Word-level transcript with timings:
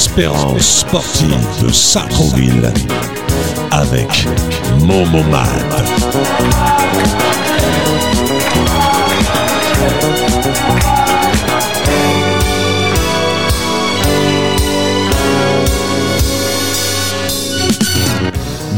100% 0.00 0.06
Espérance 0.06 0.78
sportive 0.78 1.62
de 1.62 1.70
Sartreville 1.70 2.72
avec 3.70 4.26
Momomad. 4.80 5.46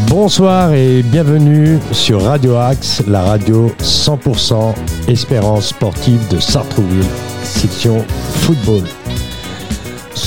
Bonsoir 0.09 0.73
et 0.73 1.05
bienvenue 1.05 1.79
sur 1.93 2.25
Radio 2.25 2.57
Axe, 2.57 3.01
la 3.07 3.23
radio 3.23 3.73
100% 3.81 4.75
Espérance 5.07 5.69
sportive 5.69 6.27
de 6.31 6.41
Sartrouville, 6.41 7.05
section 7.45 8.05
football. 8.41 8.83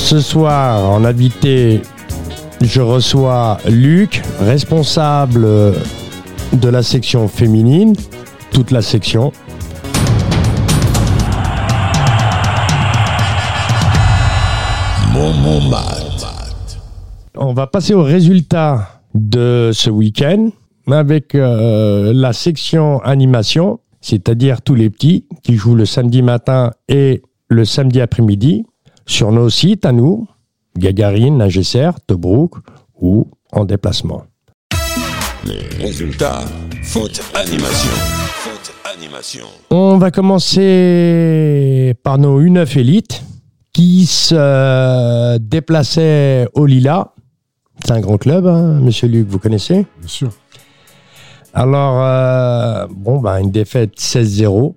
Ce 0.06 0.20
soir, 0.20 0.88
en 0.92 1.04
invité, 1.04 1.82
je 2.62 2.80
reçois 2.80 3.58
Luc, 3.68 4.22
responsable 4.40 5.74
de 6.54 6.70
la 6.70 6.84
section 6.84 7.28
féminine, 7.28 7.96
toute 8.52 8.70
la 8.70 8.84
section. 8.84 9.32
On 17.36 17.54
va 17.54 17.66
passer 17.66 17.96
aux 17.96 18.04
résultats 18.04 19.02
de 19.16 19.72
ce 19.74 19.90
week-end 19.90 20.50
avec 20.86 21.34
euh, 21.34 22.14
la 22.14 22.32
section 22.32 23.00
animation, 23.00 23.80
c'est-à-dire 24.02 24.62
tous 24.62 24.76
les 24.76 24.92
petits 24.92 25.26
qui 25.42 25.56
jouent 25.56 25.74
le 25.74 25.88
samedi 25.88 26.22
matin 26.22 26.74
et 26.90 27.24
le 27.50 27.66
samedi 27.66 28.02
après-midi 28.02 28.66
sur 29.06 29.32
nos 29.32 29.50
sites 29.50 29.86
à 29.86 29.92
nous, 29.92 30.28
Gagarine, 30.78 31.38
Nagesser, 31.38 31.92
Tobruk 32.08 32.56
ou 33.00 33.28
en 33.52 33.66
déplacement. 33.66 34.24
Les 35.46 35.84
résultats, 35.84 36.42
faute 36.84 37.22
animation. 37.34 37.92
Faute 38.34 38.74
animation. 38.96 39.46
On 39.70 39.98
va 39.98 40.12
commencer 40.12 41.94
par 42.04 42.18
nos 42.18 42.42
U9 42.42 42.80
élites 42.80 43.24
qui 43.74 44.06
se 44.06 45.38
déplaçaient 45.38 46.48
au 46.54 46.66
Lila. 46.66 47.14
C'est 47.84 47.92
un 47.92 48.00
grand 48.00 48.18
club, 48.18 48.48
hein, 48.48 48.80
monsieur 48.82 49.08
Luc, 49.08 49.28
vous 49.28 49.38
connaissez? 49.40 49.86
Bien 50.00 50.08
sûr. 50.08 50.32
Alors, 51.54 52.02
euh, 52.02 52.88
bon, 52.90 53.20
bah, 53.20 53.40
une 53.40 53.52
défaite 53.52 53.98
16-0. 53.98 54.76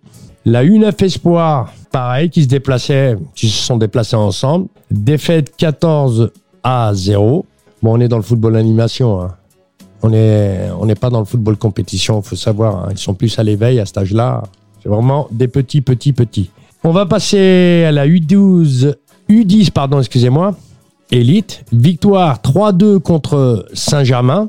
La 0.48 0.64
U9 0.64 1.04
Espoir, 1.04 1.74
pareil, 1.92 2.30
qui 2.30 2.42
se 2.42 2.48
déplaçait, 2.48 3.18
qui 3.34 3.50
se 3.50 3.62
sont 3.66 3.77
déplacés 3.77 4.16
ensemble. 4.16 4.68
Défaite 4.90 5.52
14 5.58 6.30
à 6.62 6.90
0. 6.94 7.44
Bon, 7.82 7.98
on 7.98 8.00
est 8.00 8.08
dans 8.08 8.16
le 8.16 8.22
football 8.22 8.56
animation. 8.56 9.20
hein. 9.20 9.34
On 10.02 10.08
n'est 10.08 10.70
on 10.80 10.86
n'est 10.86 10.94
pas 10.94 11.10
dans 11.10 11.18
le 11.18 11.27
football 11.27 11.58
compétition, 11.58 12.22
faut 12.22 12.34
savoir. 12.34 12.77
hein. 12.84 12.88
Ils 12.92 12.98
sont 12.98 13.12
plus 13.12 13.38
à 13.38 13.42
l'éveil 13.42 13.78
à 13.78 13.84
cet 13.84 13.98
âge-là. 13.98 14.42
C'est 14.82 14.88
vraiment 14.88 15.28
des 15.30 15.48
petits, 15.48 15.82
petits, 15.82 16.14
petits. 16.14 16.50
On 16.83 16.92
va 16.92 17.05
passer 17.05 17.84
à 17.86 17.92
la 17.92 18.06
U12, 18.08 18.94
U10, 19.28 19.70
pardon, 19.70 19.98
excusez-moi. 19.98 20.56
Élite. 21.10 21.62
Victoire 21.73 22.39
3-2 22.40 23.00
contre 23.00 23.67
Saint-Germain. 23.74 24.48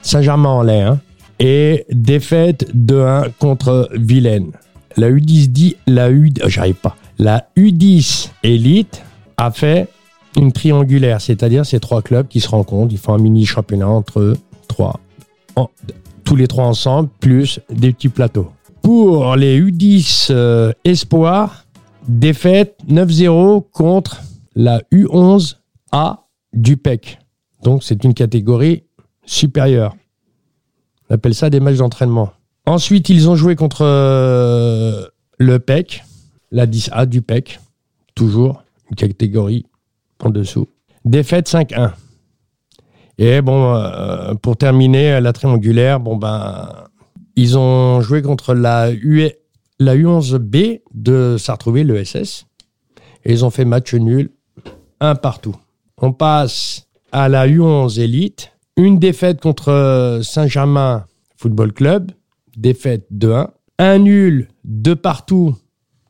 Saint-Germain 0.00 0.48
en 0.48 0.62
lait, 0.62 0.80
hein. 0.80 1.00
Et 1.38 1.84
défaite 1.90 2.66
2-1 2.74 3.30
contre 3.38 3.90
Vilaine. 3.92 4.52
La 4.96 5.10
U10 5.10 5.48
dit, 5.48 5.76
la 5.86 6.10
U, 6.10 6.32
oh, 6.42 6.48
j'arrive. 6.48 6.76
La 7.18 7.48
U10 7.56 8.30
Élite 8.42 9.02
a 9.36 9.50
fait 9.50 9.88
une 10.36 10.52
triangulaire, 10.52 11.20
c'est-à-dire 11.20 11.64
ces 11.64 11.80
trois 11.80 12.02
clubs 12.02 12.26
qui 12.28 12.40
se 12.40 12.48
rencontrent, 12.48 12.92
ils 12.92 12.98
font 12.98 13.14
un 13.14 13.18
mini 13.18 13.46
championnat 13.46 13.88
entre 13.88 14.20
eux, 14.20 14.36
trois, 14.68 15.00
tous 16.24 16.36
les 16.36 16.48
trois 16.48 16.64
ensemble, 16.64 17.08
plus 17.20 17.60
des 17.70 17.92
petits 17.92 18.08
plateaux. 18.08 18.50
Pour 18.82 19.36
les 19.36 19.60
U10 19.60 20.28
euh, 20.30 20.72
Espoir, 20.84 21.64
défaite 22.08 22.76
9-0 22.88 23.64
contre 23.70 24.20
la 24.54 24.80
U11 24.92 25.56
A 25.92 26.26
du 26.52 26.76
PEC. 26.76 27.18
Donc 27.62 27.82
c'est 27.82 28.04
une 28.04 28.14
catégorie 28.14 28.84
supérieure. 29.24 29.94
On 31.08 31.14
appelle 31.14 31.34
ça 31.34 31.50
des 31.50 31.60
matchs 31.60 31.78
d'entraînement. 31.78 32.30
Ensuite, 32.66 33.08
ils 33.10 33.28
ont 33.28 33.36
joué 33.36 33.56
contre 33.56 33.82
euh, 33.82 35.06
le 35.38 35.58
PEC, 35.58 36.02
la 36.50 36.66
10A 36.66 37.06
du 37.06 37.20
PEC, 37.20 37.60
toujours 38.14 38.62
une 38.90 38.96
catégorie 38.96 39.66
en 40.22 40.30
dessous. 40.30 40.68
Défaite 41.04 41.48
5-1. 41.48 41.92
Et 43.18 43.42
bon, 43.42 43.74
euh, 43.74 44.34
pour 44.34 44.56
terminer, 44.56 45.20
la 45.20 45.32
triangulaire, 45.32 46.00
bon 46.00 46.16
ben, 46.16 46.68
ils 47.36 47.58
ont 47.58 48.00
joué 48.00 48.22
contre 48.22 48.54
la, 48.54 48.92
U, 48.92 49.28
la 49.78 49.96
U11B 49.96 50.82
de 50.94 51.36
Sartrouville, 51.38 51.86
le 51.86 52.02
SS, 52.02 52.46
et 53.24 53.32
ils 53.32 53.44
ont 53.44 53.50
fait 53.50 53.64
match 53.64 53.94
nul, 53.94 54.30
un 55.00 55.14
partout. 55.14 55.56
On 55.98 56.12
passe 56.12 56.88
à 57.12 57.28
la 57.28 57.46
U11 57.46 58.00
Elite, 58.00 58.52
une 58.76 58.98
défaite 58.98 59.40
contre 59.40 59.70
euh, 59.70 60.22
Saint-Germain 60.22 61.04
Football 61.36 61.72
Club, 61.72 62.10
défaite 62.56 63.06
2-1, 63.12 63.48
un 63.78 63.98
nul 63.98 64.48
de 64.64 64.94
partout 64.94 65.56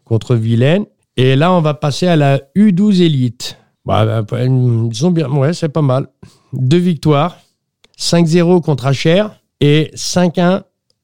contre 0.05 0.35
Vilaine, 0.35 0.87
et 1.17 1.37
là 1.37 1.53
on 1.53 1.61
va 1.61 1.75
passer 1.75 2.07
à 2.07 2.17
la 2.17 2.39
U12 2.57 3.03
Elite. 3.03 3.59
Bah, 3.85 4.23
bah, 4.23 4.45
ils 4.45 5.07
ont 5.07 5.11
bien, 5.11 5.31
ouais, 5.31 5.53
c'est 5.53 5.69
pas 5.69 5.83
mal. 5.83 6.09
Deux 6.53 6.79
victoires, 6.79 7.39
5-0 7.99 8.63
contre 8.63 8.87
Acher 8.87 9.27
et 9.61 9.91
5-1 9.95 10.63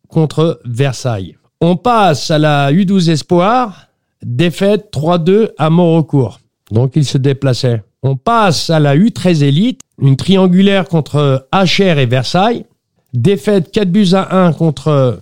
contre 0.08 0.60
Versailles. 0.64 1.36
On 1.60 1.76
passe 1.76 2.30
à 2.30 2.38
la 2.38 2.72
U12 2.72 3.10
Espoir, 3.10 3.88
défaite 4.22 4.90
3-2 4.92 5.50
à 5.58 5.70
Montrecourt. 5.70 6.40
Donc 6.70 6.96
ils 6.96 7.04
se 7.04 7.18
déplaçaient. 7.18 7.82
On 8.02 8.16
passe 8.16 8.70
à 8.70 8.80
la 8.80 8.96
U13 8.96 9.42
Élite, 9.42 9.80
une 10.00 10.16
triangulaire 10.16 10.88
contre 10.88 11.46
Acher 11.52 12.00
et 12.00 12.06
Versailles. 12.06 12.64
Défaite 13.12 13.72
4 13.72 13.90
buts 13.90 14.14
à 14.14 14.46
1 14.46 14.52
contre 14.52 15.20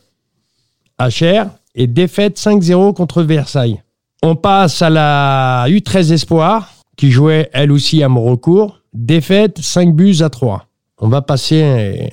Acher 0.98 1.44
et 1.76 1.86
défaite 1.86 2.38
5-0 2.38 2.92
contre 2.92 3.22
Versailles. 3.22 3.80
On 4.22 4.34
passe 4.34 4.82
à 4.82 4.90
la 4.90 5.66
U13 5.68 6.12
Espoir, 6.12 6.72
qui 6.96 7.12
jouait 7.12 7.48
elle 7.52 7.70
aussi 7.70 8.02
à 8.02 8.08
Montrecourt. 8.08 8.80
Défaite 8.92 9.60
5 9.60 9.94
buts 9.94 10.16
à 10.20 10.28
3. 10.28 10.66
On 11.00 11.08
va 11.08 11.22
passer 11.22 12.10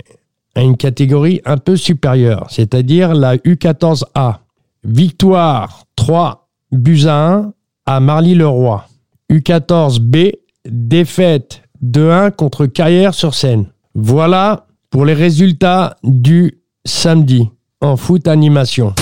à 0.54 0.62
une 0.62 0.78
catégorie 0.78 1.42
un 1.46 1.58
peu 1.58 1.76
supérieure, 1.76 2.46
c'est-à-dire 2.50 3.16
la 3.16 3.38
U14A. 3.38 4.36
Victoire 4.84 5.86
3 5.96 6.48
buts 6.72 7.06
à 7.08 7.34
1 7.34 7.54
à 7.88 8.00
Marly-le-Roi. 8.00 8.86
U14B, 9.32 10.34
défaite 10.70 11.64
2-1 11.84 12.32
contre 12.32 12.68
Carrière-sur-Seine. 12.68 13.66
Voilà 13.96 14.68
pour 14.92 15.06
les 15.06 15.14
résultats 15.14 15.98
du 16.04 16.62
samedi 16.86 17.50
en 17.86 17.98
foot 17.98 18.28
animation. 18.28 18.94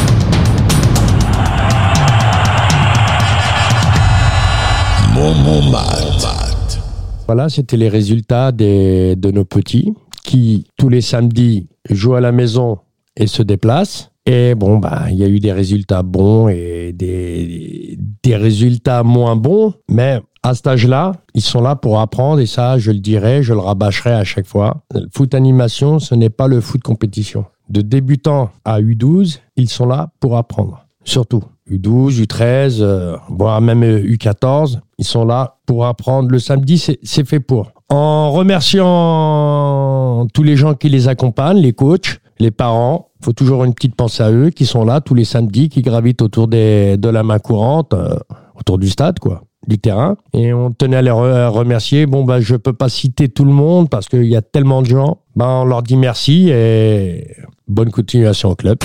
Voilà, 7.27 7.49
c'était 7.49 7.77
les 7.77 7.89
résultats 7.89 8.51
des- 8.51 9.15
de 9.15 9.31
nos 9.31 9.45
petits 9.45 9.93
qui, 10.23 10.67
tous 10.77 10.89
les 10.89 11.01
samedis, 11.01 11.67
jouent 11.89 12.15
à 12.15 12.21
la 12.21 12.31
maison 12.31 12.77
et 13.17 13.27
se 13.27 13.41
déplacent. 13.43 14.11
Et 14.25 14.55
bon, 14.55 14.77
bah, 14.77 15.03
il 15.09 15.17
y 15.17 15.23
a 15.23 15.27
eu 15.27 15.39
des 15.39 15.51
résultats 15.51 16.03
bons 16.03 16.47
et 16.47 16.91
des, 16.93 17.97
des 18.23 18.35
résultats 18.35 19.03
moins 19.03 19.35
bons. 19.35 19.73
Mais 19.89 20.19
à 20.43 20.53
cet 20.53 20.67
âge-là, 20.67 21.13
ils 21.33 21.41
sont 21.41 21.61
là 21.61 21.75
pour 21.75 21.99
apprendre 21.99 22.39
et 22.39 22.45
ça, 22.45 22.77
je 22.77 22.91
le 22.91 22.99
dirai, 22.99 23.43
je 23.43 23.53
le 23.53 23.59
rabâcherai 23.59 24.13
à 24.13 24.23
chaque 24.23 24.47
fois. 24.47 24.83
Le 24.93 25.07
foot 25.13 25.33
animation, 25.33 25.99
ce 25.99 26.15
n'est 26.15 26.29
pas 26.29 26.47
le 26.47 26.61
foot 26.61 26.81
compétition. 26.81 27.45
De 27.69 27.81
débutant 27.81 28.49
à 28.65 28.81
U12, 28.81 29.39
ils 29.55 29.69
sont 29.69 29.85
là 29.85 30.09
pour 30.19 30.37
apprendre. 30.37 30.85
Surtout. 31.03 31.43
U12, 31.69 32.23
U13, 32.23 32.81
euh, 32.81 33.17
voire 33.29 33.61
même 33.61 33.83
euh, 33.83 34.01
U14, 34.03 34.79
ils 34.97 35.05
sont 35.05 35.25
là 35.25 35.57
pour 35.65 35.85
apprendre. 35.85 36.29
Le 36.29 36.39
samedi, 36.39 36.77
c'est 36.77 37.27
fait 37.27 37.39
pour. 37.39 37.71
En 37.89 38.31
remerciant 38.31 40.27
tous 40.33 40.43
les 40.43 40.57
gens 40.57 40.73
qui 40.73 40.89
les 40.89 41.07
accompagnent, 41.07 41.59
les 41.59 41.73
coachs, 41.73 42.19
les 42.39 42.51
parents, 42.51 43.11
faut 43.23 43.33
toujours 43.33 43.63
une 43.63 43.73
petite 43.73 43.95
pensée 43.95 44.23
à 44.23 44.31
eux 44.31 44.49
qui 44.49 44.65
sont 44.65 44.83
là 44.83 44.99
tous 44.99 45.13
les 45.13 45.25
samedis, 45.25 45.69
qui 45.69 45.81
gravitent 45.81 46.21
autour 46.21 46.47
de 46.47 47.09
la 47.09 47.23
main 47.23 47.39
courante, 47.39 47.93
euh, 47.93 48.17
autour 48.59 48.77
du 48.77 48.89
stade, 48.89 49.19
quoi, 49.19 49.43
du 49.67 49.77
terrain. 49.79 50.17
Et 50.33 50.53
on 50.53 50.71
tenait 50.71 50.97
à 50.97 51.01
les 51.01 51.11
re- 51.11 51.47
remercier. 51.47 52.05
Bon, 52.05 52.23
bah, 52.23 52.39
je 52.41 52.55
peux 52.55 52.73
pas 52.73 52.89
citer 52.89 53.29
tout 53.29 53.45
le 53.45 53.51
monde 53.51 53.89
parce 53.89 54.07
qu'il 54.07 54.25
y 54.25 54.35
a 54.35 54.41
tellement 54.41 54.81
de 54.81 54.87
gens. 54.87 55.19
Ben, 55.35 55.47
on 55.47 55.65
leur 55.65 55.83
dit 55.83 55.97
merci 55.97 56.49
et 56.49 57.35
bonne 57.67 57.91
continuation 57.91 58.49
au 58.49 58.55
club. 58.55 58.77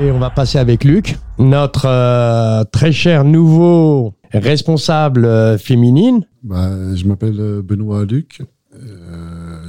Et 0.00 0.10
on 0.10 0.18
va 0.18 0.30
passer 0.30 0.58
avec 0.58 0.82
Luc, 0.82 1.16
notre 1.38 1.86
euh, 1.86 2.64
très 2.64 2.90
cher 2.90 3.22
nouveau 3.24 4.14
responsable 4.32 5.24
euh, 5.24 5.56
féminine. 5.56 6.26
Bah, 6.42 6.68
je 6.96 7.04
m'appelle 7.06 7.36
euh, 7.38 7.62
Benoît 7.62 8.04
Luc. 8.04 8.42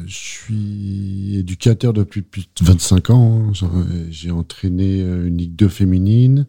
Je 0.08 0.16
suis 0.16 1.36
éducateur 1.38 1.94
depuis 1.94 2.22
plus 2.22 2.44
de 2.44 2.66
25 2.66 3.10
ans. 3.10 3.54
Genre, 3.54 3.72
euh, 3.76 4.08
J'ai 4.10 4.32
entraîné 4.32 5.02
euh, 5.02 5.28
une 5.28 5.38
Ligue 5.38 5.56
2 5.56 5.68
féminine. 5.70 6.46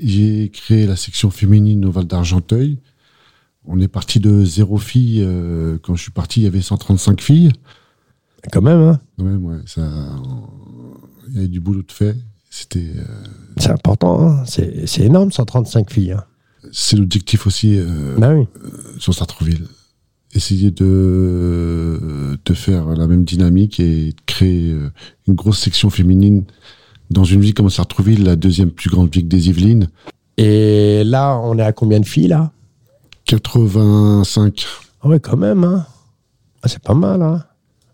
J'ai 0.00 0.48
créé 0.50 0.86
la 0.86 0.96
section 0.96 1.30
féminine 1.30 1.84
au 1.84 1.90
Val 1.90 2.06
d'Argenteuil. 2.06 2.78
On 3.64 3.80
est 3.80 3.88
parti 3.88 4.20
de 4.20 4.44
zéro 4.44 4.78
fille. 4.78 5.22
euh, 5.22 5.78
quand 5.82 5.94
je 5.94 6.02
suis 6.02 6.10
parti, 6.12 6.40
il 6.40 6.44
y 6.44 6.46
avait 6.46 6.62
135 6.62 7.20
filles. 7.20 7.50
Quand 8.52 8.62
même, 8.62 8.80
hein. 8.80 9.00
Quand 9.18 9.24
même, 9.24 9.44
ouais, 9.44 9.58
ça, 9.66 9.82
il 11.28 11.34
y 11.34 11.38
avait 11.38 11.48
du 11.48 11.60
boulot 11.60 11.82
de 11.82 11.92
fait. 11.92 12.16
C'était, 12.50 12.92
c'est 13.58 13.70
important, 13.70 14.26
hein. 14.26 14.44
c'est 14.46 15.00
énorme, 15.00 15.30
135 15.30 15.90
filles. 15.92 16.12
Hein. 16.12 16.24
c'est 16.72 16.96
l'objectif 16.96 17.46
aussi. 17.46 17.76
euh, 17.78 18.16
Bah 18.16 18.34
oui. 18.34 18.46
sur 18.98 19.12
Sartreville. 19.14 19.66
Essayer 20.34 20.70
de, 20.70 22.38
de 22.44 22.54
faire 22.54 22.86
la 22.90 23.06
même 23.06 23.24
dynamique 23.24 23.80
et 23.80 24.10
de 24.10 24.14
créer 24.26 24.72
euh, 24.72 24.90
une 25.26 25.34
grosse 25.34 25.58
section 25.58 25.88
féminine 25.90 26.44
dans 27.10 27.24
une 27.24 27.40
ville 27.40 27.54
comme 27.54 27.70
Sartreville, 27.70 28.24
la 28.24 28.36
deuxième 28.36 28.70
plus 28.70 28.90
grande 28.90 29.12
ville 29.12 29.26
des 29.26 29.48
Yvelines. 29.48 29.88
Et 30.36 31.02
là, 31.04 31.40
on 31.42 31.58
est 31.58 31.62
à 31.62 31.72
combien 31.72 31.98
de 32.00 32.04
filles, 32.06 32.28
là? 32.28 32.52
85. 33.24 34.66
Ah 35.02 35.08
ouais, 35.08 35.18
quand 35.18 35.36
même, 35.38 35.64
hein. 35.64 35.86
Ah, 36.62 36.68
c'est 36.68 36.82
pas 36.82 36.94
mal, 36.94 37.22
hein. 37.22 37.42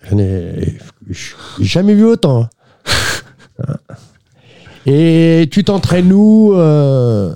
Je 0.02 0.14
n'ai 0.14 0.78
jamais 1.60 1.94
vu 1.94 2.04
autant. 2.04 2.48
hein. 3.58 3.74
Et 4.86 5.48
tu 5.50 5.64
t'entraînes 5.64 6.12
où 6.12 6.52
euh, 6.54 7.34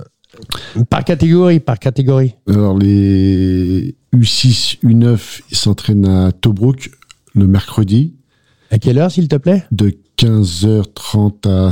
Par 0.89 1.03
catégorie, 1.03 1.59
par 1.59 1.79
catégorie? 1.79 2.35
Alors 2.47 2.77
les 2.77 3.95
U6, 4.13 4.79
U9, 4.83 5.41
ils 5.51 5.57
s'entraînent 5.57 6.07
à 6.07 6.31
Tobruk 6.31 6.91
le 7.33 7.47
mercredi 7.47 8.15
À 8.71 8.79
quelle 8.79 8.97
heure, 8.97 9.11
s'il 9.11 9.27
te 9.27 9.35
plaît? 9.35 9.65
De 9.71 9.95
15h30 10.17 11.47
à 11.47 11.69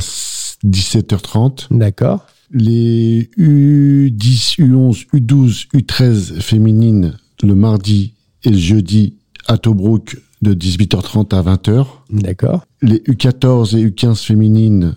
17h30. 0.64 1.66
D'accord. 1.70 2.26
Les 2.50 3.28
U10, 3.38 4.58
U11, 4.58 5.06
U12, 5.12 5.68
U13 5.74 6.40
féminines 6.40 7.16
le 7.42 7.54
mardi 7.54 8.14
et 8.44 8.50
le 8.50 8.58
jeudi 8.58 9.14
à 9.46 9.58
Tobruk 9.58 10.18
de 10.42 10.54
18h30 10.54 11.34
à 11.34 11.42
20h. 11.42 11.86
D'accord. 12.10 12.64
Les 12.82 12.98
U14 12.98 13.76
et 13.76 13.86
U15 13.86 14.24
féminines 14.24 14.94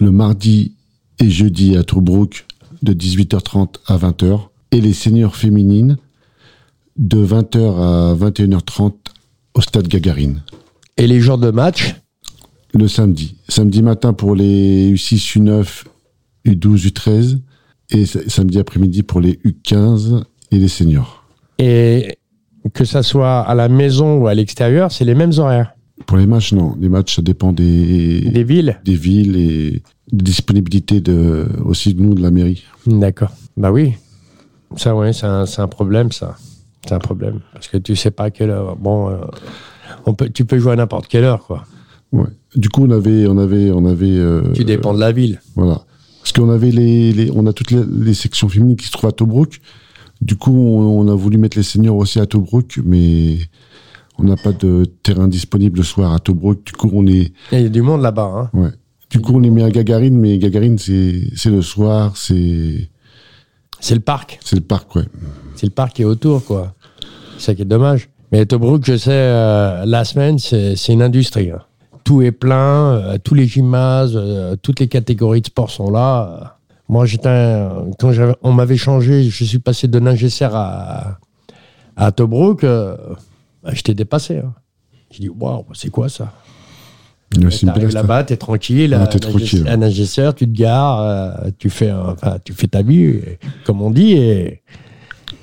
le 0.00 0.10
mardi 0.10 0.74
et 1.20 1.30
jeudi 1.30 1.76
à 1.76 1.84
Tobruk 1.84 2.46
de 2.82 2.92
18h30 2.92 3.76
à 3.86 3.96
20h. 3.96 4.40
Et 4.72 4.80
les 4.80 4.92
seniors 4.92 5.36
féminines 5.36 5.96
de 7.00 7.24
20h 7.26 7.58
à 7.80 8.14
21h30 8.14 8.92
au 9.54 9.60
stade 9.60 9.88
Gagarine. 9.88 10.42
Et 10.96 11.06
les 11.06 11.18
jours 11.20 11.38
de 11.38 11.50
match 11.50 11.96
Le 12.74 12.86
samedi. 12.86 13.36
Samedi 13.48 13.82
matin 13.82 14.12
pour 14.12 14.36
les 14.36 14.92
U6, 14.92 15.38
U9, 15.38 15.84
U12, 16.46 16.88
U13. 16.92 17.38
Et 17.92 18.06
sa- 18.06 18.20
samedi 18.28 18.58
après-midi 18.60 19.02
pour 19.02 19.20
les 19.20 19.40
U15 19.44 20.22
et 20.52 20.58
les 20.58 20.68
seniors. 20.68 21.24
Et 21.58 22.16
que 22.74 22.84
ça 22.84 23.02
soit 23.02 23.40
à 23.40 23.54
la 23.56 23.68
maison 23.68 24.18
ou 24.18 24.26
à 24.28 24.34
l'extérieur, 24.34 24.92
c'est 24.92 25.04
les 25.04 25.14
mêmes 25.16 25.32
horaires? 25.38 25.72
Pour 26.06 26.16
les 26.18 26.26
matchs, 26.26 26.52
non. 26.52 26.76
Les 26.78 26.88
matchs, 26.88 27.16
ça 27.16 27.22
dépend 27.22 27.52
des, 27.52 28.20
Des 28.30 28.44
villes? 28.44 28.78
des 28.84 28.94
villes 28.94 29.36
et 29.36 29.82
des 30.12 30.22
disponibilités 30.24 31.00
de, 31.00 31.46
aussi 31.64 31.94
de 31.94 32.00
nous, 32.02 32.14
de 32.14 32.22
la 32.22 32.30
mairie. 32.30 32.62
D'accord. 32.86 33.32
Bah 33.56 33.72
oui. 33.72 33.94
Ça, 34.76 34.94
oui, 34.94 35.12
c'est 35.12 35.26
un, 35.26 35.46
c'est 35.46 35.60
un 35.60 35.66
problème, 35.68 36.12
ça. 36.12 36.36
C'est 36.86 36.94
un 36.94 36.98
problème. 36.98 37.40
Parce 37.52 37.68
que 37.68 37.76
tu 37.76 37.94
sais 37.96 38.10
pas 38.10 38.24
à 38.24 38.30
quelle 38.30 38.50
heure. 38.50 38.76
Bon, 38.76 39.08
euh, 39.10 39.18
on 40.06 40.14
peut, 40.14 40.28
tu 40.30 40.44
peux 40.44 40.58
jouer 40.58 40.72
à 40.72 40.76
n'importe 40.76 41.08
quelle 41.08 41.24
heure, 41.24 41.44
quoi. 41.46 41.64
Ouais. 42.12 42.24
Du 42.56 42.68
coup, 42.68 42.84
on 42.86 42.90
avait, 42.90 43.26
on 43.26 43.38
avait, 43.38 43.70
on 43.70 43.84
avait. 43.86 44.06
euh, 44.16 44.52
Tu 44.54 44.64
dépends 44.64 44.94
de 44.94 45.00
la 45.00 45.12
ville. 45.12 45.40
Voilà. 45.54 45.82
Parce 46.20 46.32
qu'on 46.32 46.50
avait 46.50 46.70
les, 46.70 47.12
les- 47.12 47.30
on 47.34 47.46
a 47.46 47.52
toutes 47.52 47.70
les, 47.70 47.82
les 47.88 48.14
sections 48.14 48.48
féminines 48.48 48.76
qui 48.76 48.86
se 48.86 48.92
trouvent 48.92 49.08
à 49.10 49.12
Tobruk. 49.12 49.60
Du 50.20 50.36
coup, 50.36 50.52
on, 50.52 51.00
on 51.00 51.08
a 51.08 51.14
voulu 51.14 51.38
mettre 51.38 51.56
les 51.56 51.62
seniors 51.62 51.96
aussi 51.96 52.18
à 52.20 52.26
Tobruk, 52.26 52.78
mais 52.84 53.38
on 54.18 54.24
n'a 54.24 54.36
pas 54.36 54.52
de 54.52 54.84
terrain 55.02 55.28
disponible 55.28 55.78
le 55.78 55.84
soir 55.84 56.12
à 56.12 56.18
Tobruk. 56.18 56.64
Du 56.64 56.72
coup, 56.72 56.90
on 56.92 57.06
est, 57.06 57.32
Il 57.52 57.60
y 57.60 57.64
a 57.64 57.68
du 57.68 57.82
monde 57.82 58.02
là-bas. 58.02 58.50
Hein. 58.54 58.58
ouais. 58.58 58.70
Du 59.10 59.20
coup, 59.20 59.32
on 59.34 59.42
est 59.42 59.50
mis 59.50 59.62
à 59.62 59.70
Gagarine, 59.70 60.16
mais 60.18 60.38
Gagarine, 60.38 60.78
c'est, 60.78 61.22
c'est 61.34 61.50
le 61.50 61.62
soir, 61.62 62.16
c'est, 62.16 62.90
C'est 63.80 63.94
le 63.94 64.00
parc. 64.00 64.38
c'est 64.44 64.56
le 64.56 64.62
parc, 64.62 64.94
ouais. 64.96 65.06
C'est 65.56 65.66
le 65.66 65.72
parc 65.72 65.94
qui 65.96 66.02
est 66.02 66.06
autour, 66.06 66.44
quoi. 66.44 66.74
C'est 67.38 67.46
ça 67.46 67.54
qui 67.54 67.62
est 67.62 67.66
dommage. 67.66 68.08
Mais 68.32 68.46
Tobruk, 68.46 68.84
je 68.84 68.96
sais, 68.96 69.10
euh, 69.12 69.84
la 69.86 70.04
semaine, 70.04 70.38
c'est 70.38 70.74
une 70.88 71.02
industrie. 71.02 71.50
hein. 71.50 71.60
Tout 72.04 72.22
est 72.22 72.32
plein, 72.32 72.92
euh, 72.94 73.18
tous 73.22 73.34
les 73.34 73.46
gymnases, 73.46 74.12
euh, 74.14 74.56
toutes 74.60 74.80
les 74.80 74.88
catégories 74.88 75.40
de 75.40 75.46
sport 75.46 75.70
sont 75.70 75.90
là. 75.90 76.58
Moi, 76.88 77.06
j'étais, 77.06 77.66
quand 77.98 78.12
on 78.42 78.52
m'avait 78.52 78.76
changé, 78.76 79.24
je 79.24 79.44
suis 79.44 79.58
passé 79.58 79.86
de 79.88 79.98
Ningesser 80.00 80.48
à, 80.50 81.18
à 81.96 82.12
Tobruk, 82.12 82.62
bah, 82.64 83.70
j'étais 83.72 83.94
dépassé. 83.94 84.38
Hein. 84.38 84.52
J'ai 85.10 85.20
dit, 85.20 85.28
waouh, 85.28 85.64
c'est 85.72 85.90
quoi 85.90 86.08
ça? 86.08 86.32
Là-bas, 87.94 88.24
t'es 88.24 88.36
tranquille. 88.36 88.94
Ah, 89.00 89.06
tranquille. 89.20 89.68
À 89.68 89.76
Ningesser, 89.76 90.30
tu 90.36 90.46
te 90.46 90.56
gares, 90.58 91.00
euh, 91.00 91.50
tu 91.58 91.70
fais, 91.70 91.90
un- 91.90 92.08
enfin, 92.10 92.38
tu 92.44 92.52
fais 92.52 92.66
ta 92.66 92.82
vie, 92.82 93.20
comme 93.64 93.80
on 93.82 93.90
dit, 93.90 94.12
et 94.12 94.62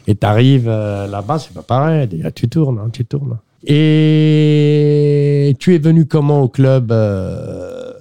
et 0.10 0.16
t'arrives 0.16 0.68
euh, 0.70 1.06
là-bas, 1.08 1.38
c'est 1.40 1.54
pas 1.54 1.62
pareil. 1.64 2.08
Déjà, 2.08 2.32
tu 2.32 2.48
tournes, 2.48 2.80
hein, 2.80 2.90
tu 2.92 3.04
tournes. 3.06 3.38
Et 3.68 5.56
tu 5.60 5.76
es 5.76 5.78
venu 5.78 6.06
comment 6.06 6.42
au 6.42 6.48
club 6.48 6.92
euh, 6.92 7.92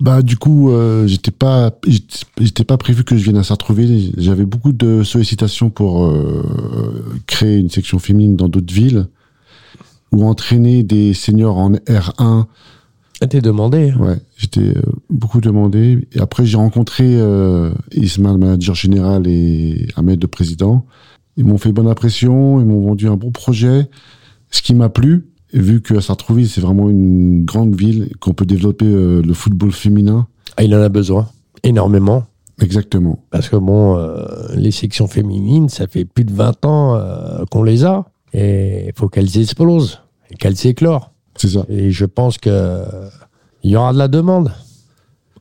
Bah 0.00 0.22
du 0.22 0.36
coup, 0.36 0.70
euh, 0.70 1.06
j'étais 1.06 1.30
pas, 1.30 1.70
j'étais- 1.86 2.24
j'étais 2.40 2.64
pas 2.64 2.76
prévu 2.78 3.04
que 3.04 3.16
je 3.16 3.22
vienne 3.24 3.36
à 3.36 3.42
Sartreville. 3.44 4.12
J'avais 4.16 4.44
beaucoup 4.46 4.72
de 4.72 5.02
sollicitations 5.02 5.68
pour 5.70 6.06
euh, 6.06 6.42
créer 7.26 7.58
une 7.58 7.68
section 7.70 7.98
féminine 7.98 8.36
dans 8.36 8.48
d'autres 8.48 8.72
villes 8.72 9.06
ou 10.12 10.24
entraîner 10.26 10.82
des 10.82 11.12
seniors 11.14 11.58
en 11.58 11.72
R1. 11.72 12.46
T'es 13.28 13.40
demandé. 13.40 13.92
Ouais, 13.98 14.16
j'étais 14.36 14.76
euh, 14.76 14.82
beaucoup 15.10 15.40
demandé. 15.40 16.08
Et 16.12 16.20
après, 16.20 16.46
j'ai 16.46 16.56
rencontré 16.56 17.04
euh, 17.06 17.70
Ismaël, 17.92 18.38
manager 18.38 18.74
général, 18.74 19.26
et 19.26 19.88
Ahmed, 19.96 20.20
le 20.22 20.26
président. 20.26 20.86
Ils 21.36 21.44
m'ont 21.44 21.58
fait 21.58 21.70
bonne 21.70 21.86
impression, 21.86 22.60
ils 22.60 22.66
m'ont 22.66 22.80
vendu 22.80 23.08
un 23.08 23.16
bon 23.16 23.30
projet. 23.30 23.88
Ce 24.50 24.62
qui 24.62 24.74
m'a 24.74 24.88
plu, 24.88 25.30
vu 25.52 25.80
que 25.80 26.00
Sartreville, 26.00 26.48
c'est 26.48 26.60
vraiment 26.60 26.88
une 26.88 27.44
grande 27.44 27.74
ville, 27.74 28.10
qu'on 28.20 28.32
peut 28.32 28.46
développer 28.46 28.86
euh, 28.86 29.22
le 29.22 29.34
football 29.34 29.72
féminin. 29.72 30.26
Ah, 30.56 30.64
il 30.64 30.74
en 30.74 30.82
a 30.82 30.88
besoin, 30.88 31.28
énormément. 31.62 32.24
Exactement. 32.60 33.24
Parce 33.30 33.48
que 33.48 33.56
bon, 33.56 33.96
euh, 33.96 34.26
les 34.54 34.70
sections 34.70 35.06
féminines, 35.06 35.68
ça 35.68 35.86
fait 35.86 36.04
plus 36.04 36.24
de 36.24 36.32
20 36.32 36.64
ans 36.66 36.96
euh, 36.96 37.44
qu'on 37.50 37.62
les 37.62 37.84
a. 37.84 38.06
Et 38.32 38.88
il 38.88 38.92
faut 38.94 39.08
qu'elles 39.08 39.38
explosent, 39.38 40.00
qu'elles 40.38 40.56
s'éclorent. 40.56 41.09
C'est 41.40 41.48
ça. 41.48 41.64
Et 41.70 41.90
je 41.90 42.04
pense 42.04 42.36
que 42.36 42.50
euh, 42.52 42.84
il 43.62 43.70
y 43.70 43.76
aura 43.76 43.92
de 43.94 43.98
la 43.98 44.08
demande. 44.08 44.52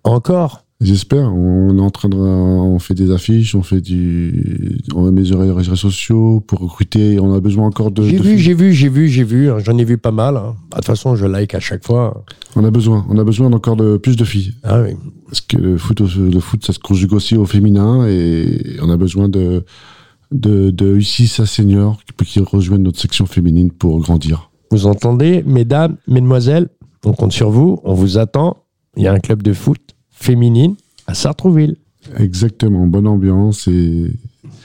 Encore. 0.04 0.64
J'espère. 0.82 1.34
On 1.36 1.78
est 1.78 1.82
en 1.82 1.90
train 1.90 2.08
de, 2.08 2.16
on 2.16 2.80
fait 2.80 2.94
des 2.94 3.12
affiches, 3.12 3.54
on 3.54 3.64
fait 3.64 3.82
du, 3.82 4.78
on 4.96 5.12
met 5.12 5.26
sur 5.26 5.44
les 5.44 5.52
réseaux 5.52 5.76
sociaux 5.76 6.40
pour 6.40 6.60
recruter. 6.60 7.20
On 7.20 7.34
a 7.34 7.42
besoin 7.42 7.66
encore 7.68 7.92
de. 7.92 8.04
J'ai 8.04 8.18
vu, 8.18 8.38
j'ai 8.38 8.54
vu, 8.54 8.72
j'ai 8.72 8.88
vu, 8.88 9.10
j'ai 9.10 9.26
vu. 9.26 9.52
hein, 9.52 9.58
J'en 9.60 9.78
ai 9.78 9.84
vu 9.84 9.98
pas 9.98 10.12
mal. 10.12 10.38
hein. 10.38 10.56
Bah, 10.72 10.78
De 10.78 10.82
toute 10.82 10.86
façon, 10.86 11.18
je 11.18 11.26
like 11.26 11.54
à 11.54 11.60
chaque 11.60 11.86
fois. 11.86 12.24
On 12.56 12.64
a 12.64 12.72
besoin. 12.72 13.06
On 13.10 13.18
a 13.18 13.26
besoin 13.26 13.50
d'encore 13.50 13.76
de 13.76 13.98
plus 13.98 14.16
de 14.16 14.24
filles. 14.24 14.54
Ah 14.64 14.82
oui. 14.82 14.92
Parce 15.26 15.42
que 15.42 15.58
le 15.58 15.78
foot, 15.78 16.00
le 16.00 16.40
foot, 16.40 16.66
ça 16.66 16.72
se 16.72 16.80
conjugue 16.80 17.12
aussi 17.12 17.36
au 17.36 17.46
féminin 17.46 18.08
et 18.08 18.78
on 18.82 18.90
a 18.90 18.96
besoin 18.96 19.28
de, 19.28 19.66
de, 20.32 20.70
de 20.72 20.96
U6 20.98 21.42
à 21.42 21.46
senior 21.46 22.00
qui, 22.18 22.26
qui 22.26 22.40
rejoignent 22.40 22.84
notre 22.84 23.02
section 23.02 23.26
féminine 23.26 23.70
pour 23.70 24.00
grandir. 24.00 24.49
Vous 24.72 24.86
entendez, 24.86 25.44
mesdames, 25.46 25.98
mesdemoiselles, 26.08 26.70
on 27.06 27.14
compte 27.14 27.32
sur 27.32 27.50
vous, 27.50 27.80
on 27.84 27.94
vous 27.94 28.18
attend. 28.18 28.58
Il 28.98 29.04
y 29.04 29.08
a 29.08 29.14
un 29.14 29.20
club 29.20 29.42
de 29.42 29.54
foot 29.54 29.82
féminine 30.12 30.76
à 31.08 31.14
Sartrouville. 31.14 31.78
Exactement. 32.18 32.86
Bonne 32.88 33.08
ambiance 33.08 33.68
et 33.68 34.12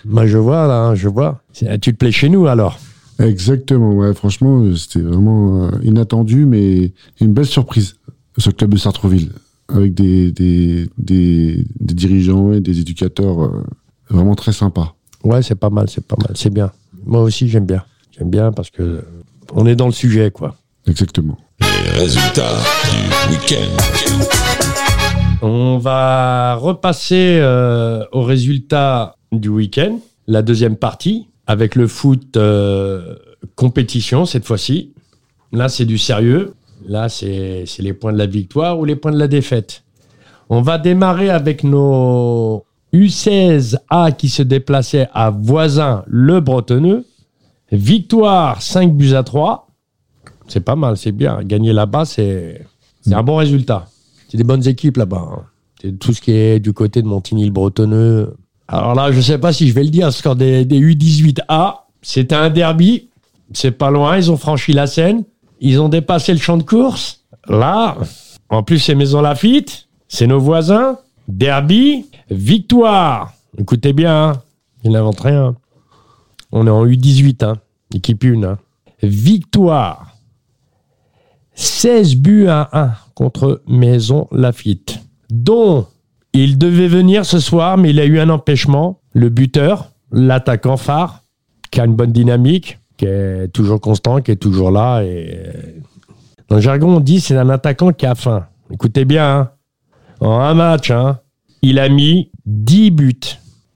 Moi, 0.05 0.27
je 0.27 0.39
vois, 0.39 0.67
là, 0.67 0.87
hein, 0.87 0.95
je 0.95 1.09
vois. 1.09 1.43
Tu 1.53 1.67
te 1.79 1.91
plais 1.91 2.13
chez 2.13 2.29
nous, 2.29 2.47
alors 2.47 2.79
exactement. 3.19 3.93
Ouais, 3.93 4.13
franchement, 4.15 4.65
c'était 4.75 5.01
vraiment 5.01 5.65
euh, 5.65 5.71
inattendu, 5.85 6.47
mais 6.47 6.93
une 7.21 7.33
belle 7.33 7.47
surprise. 7.47 7.97
Ce 8.37 8.51
club 8.51 8.71
de 8.73 8.79
Sartreville 8.79 9.31
avec 9.69 9.95
des, 9.95 10.33
des, 10.33 10.89
des, 10.99 11.65
des 11.81 11.95
dirigeants 11.95 12.53
et 12.53 12.61
des 12.61 12.81
éducateurs 12.81 13.45
euh, 13.45 13.65
vraiment 14.11 14.35
très 14.35 14.53
sympas. 14.53 14.95
Ouais, 15.23 15.43
c'est 15.43 15.55
pas 15.55 15.71
mal, 15.71 15.89
c'est 15.89 16.05
pas 16.05 16.17
mal, 16.21 16.33
c'est 16.35 16.53
bien. 16.53 16.71
Moi 17.07 17.23
aussi, 17.23 17.49
j'aime 17.49 17.67
bien. 17.67 17.85
J'aime 18.11 18.31
bien 18.31 18.53
parce 18.53 18.71
que 18.71 18.83
euh, 18.83 19.03
on 19.53 19.67
est 19.67 19.77
dans 19.77 19.87
le 19.87 19.93
sujet, 19.93 20.31
quoi. 20.31 20.57
Exactement. 20.87 21.39
Les 21.61 22.01
résultats 22.01 22.57
du 22.91 23.33
week-end. 23.33 23.77
On 25.43 25.79
va 25.79 26.55
repasser 26.55 27.39
euh, 27.41 28.05
au 28.13 28.23
résultat 28.23 29.17
du 29.33 29.49
week-end, 29.49 29.99
la 30.27 30.43
deuxième 30.43 30.77
partie, 30.77 31.29
avec 31.47 31.75
le 31.75 31.87
foot 31.87 32.37
euh, 32.37 33.17
compétition 33.55 34.25
cette 34.25 34.45
fois-ci. 34.45 34.93
Là, 35.53 35.69
c'est 35.69 35.85
du 35.85 35.99
sérieux. 35.99 36.55
Là, 36.87 37.09
c'est 37.09 37.65
c'est 37.67 37.83
les 37.83 37.93
points 37.93 38.13
de 38.13 38.19
la 38.19 38.27
victoire 38.27 38.79
ou 38.79 38.85
les 38.85 38.97
points 38.97 39.13
de 39.13 39.19
la 39.19 39.29
défaite. 39.29 39.85
On 40.51 40.61
va 40.61 40.79
démarrer 40.79 41.31
avec 41.31 41.65
nos 41.65 42.65
U16A 42.93 44.15
qui 44.17 44.29
se 44.29 44.43
déplaçaient 44.43 45.09
à 45.13 45.31
Voisin 45.31 46.05
le 46.07 46.41
Bretonneux. 46.41 47.05
Victoire 47.73 48.63
5 48.63 48.93
buts 48.95 49.15
à 49.15 49.23
3. 49.23 49.69
C'est 50.49 50.61
pas 50.61 50.77
mal, 50.77 50.97
c'est 50.97 51.13
bien. 51.13 51.43
Gagner 51.43 51.73
là-bas, 51.73 52.05
c'est 52.05 52.67
un 53.11 53.23
bon 53.23 53.37
résultat. 53.37 53.87
C'est 54.29 54.37
des 54.37 54.45
bonnes 54.45 54.67
équipes 54.67 54.97
là-bas. 54.99 55.29
hein. 55.33 55.43
C'est 55.81 55.99
tout 55.99 56.13
ce 56.13 56.21
qui 56.21 56.33
est 56.33 56.61
du 56.61 56.73
côté 56.73 57.03
de 57.03 57.07
Montigny-le-Bretonneux. 57.07 58.37
Alors 58.69 58.95
là, 58.95 59.13
je 59.13 59.21
sais 59.21 59.39
pas 59.39 59.53
si 59.53 59.69
je 59.69 59.75
vais 59.75 59.85
le 59.85 59.91
dire, 59.91 60.13
score 60.13 60.37
des, 60.37 60.65
des 60.65 60.81
U18A, 60.81 61.75
c'était 62.03 62.35
un 62.35 62.51
derby. 62.51 63.09
C'est 63.53 63.71
pas 63.73 63.91
loin, 63.91 64.17
ils 64.17 64.31
ont 64.31 64.37
franchi 64.37 64.73
la 64.73 64.87
Seine. 64.87 65.25
Ils 65.61 65.81
ont 65.81 65.89
dépassé 65.89 66.33
le 66.33 66.39
champ 66.39 66.57
de 66.57 66.63
course. 66.63 67.21
Là, 67.49 67.97
en 68.49 68.63
plus, 68.63 68.79
c'est 68.79 68.95
Maison 68.95 69.21
Lafitte. 69.21 69.89
C'est 70.09 70.27
nos 70.27 70.41
voisins. 70.41 70.99
Derby. 71.29 72.07
Victoire. 72.31 73.33
Écoutez 73.59 73.93
bien, 73.93 74.31
hein. 74.31 74.43
je 74.85 74.91
n'invente 74.91 75.21
rien. 75.21 75.55
On 76.57 76.69
est 76.69 76.71
en 76.71 76.87
U18, 76.87 77.45
hein. 77.45 77.55
équipe 77.93 78.25
1. 78.25 78.45
hein. 78.45 78.59
Victoire. 79.03 80.17
16 81.57 82.15
buts 82.17 82.47
à 82.47 82.69
1 82.73 82.93
contre 83.15 83.61
Maison 83.67 84.29
Lafitte. 84.31 85.01
Dont 85.31 85.87
il 86.33 86.57
devait 86.57 86.87
venir 86.87 87.27
ce 87.27 87.41
soir, 87.41 87.77
mais 87.77 87.91
il 87.91 87.99
a 87.99 88.05
eu 88.05 88.21
un 88.21 88.29
empêchement. 88.31 89.01
Le 89.15 89.31
buteur, 89.31 89.91
l'attaquant 90.13 90.77
phare, 90.77 91.23
qui 91.73 91.81
a 91.81 91.87
une 91.87 91.97
bonne 91.97 92.13
dynamique, 92.13 92.79
qui 92.99 93.07
est 93.07 93.49
toujours 93.49 93.81
constant, 93.81 94.21
qui 94.21 94.31
est 94.31 94.37
toujours 94.37 94.71
là. 94.71 95.03
Dans 96.49 96.57
le 96.57 96.63
jargon, 96.63 96.97
on 96.97 97.01
dit 97.01 97.19
c'est 97.19 97.37
un 97.37 97.51
attaquant 97.51 97.93
qui 97.93 98.07
a 98.07 98.15
faim. 98.15 98.47
Écoutez 98.71 99.05
bien, 99.05 99.39
hein. 99.41 99.51
en 100.21 100.39
un 100.39 100.55
match, 100.55 100.93
hein, 100.93 101.19
il 101.63 101.81
a 101.81 101.89
mis 101.89 102.31
10 102.47 102.93
buts. 102.93 103.21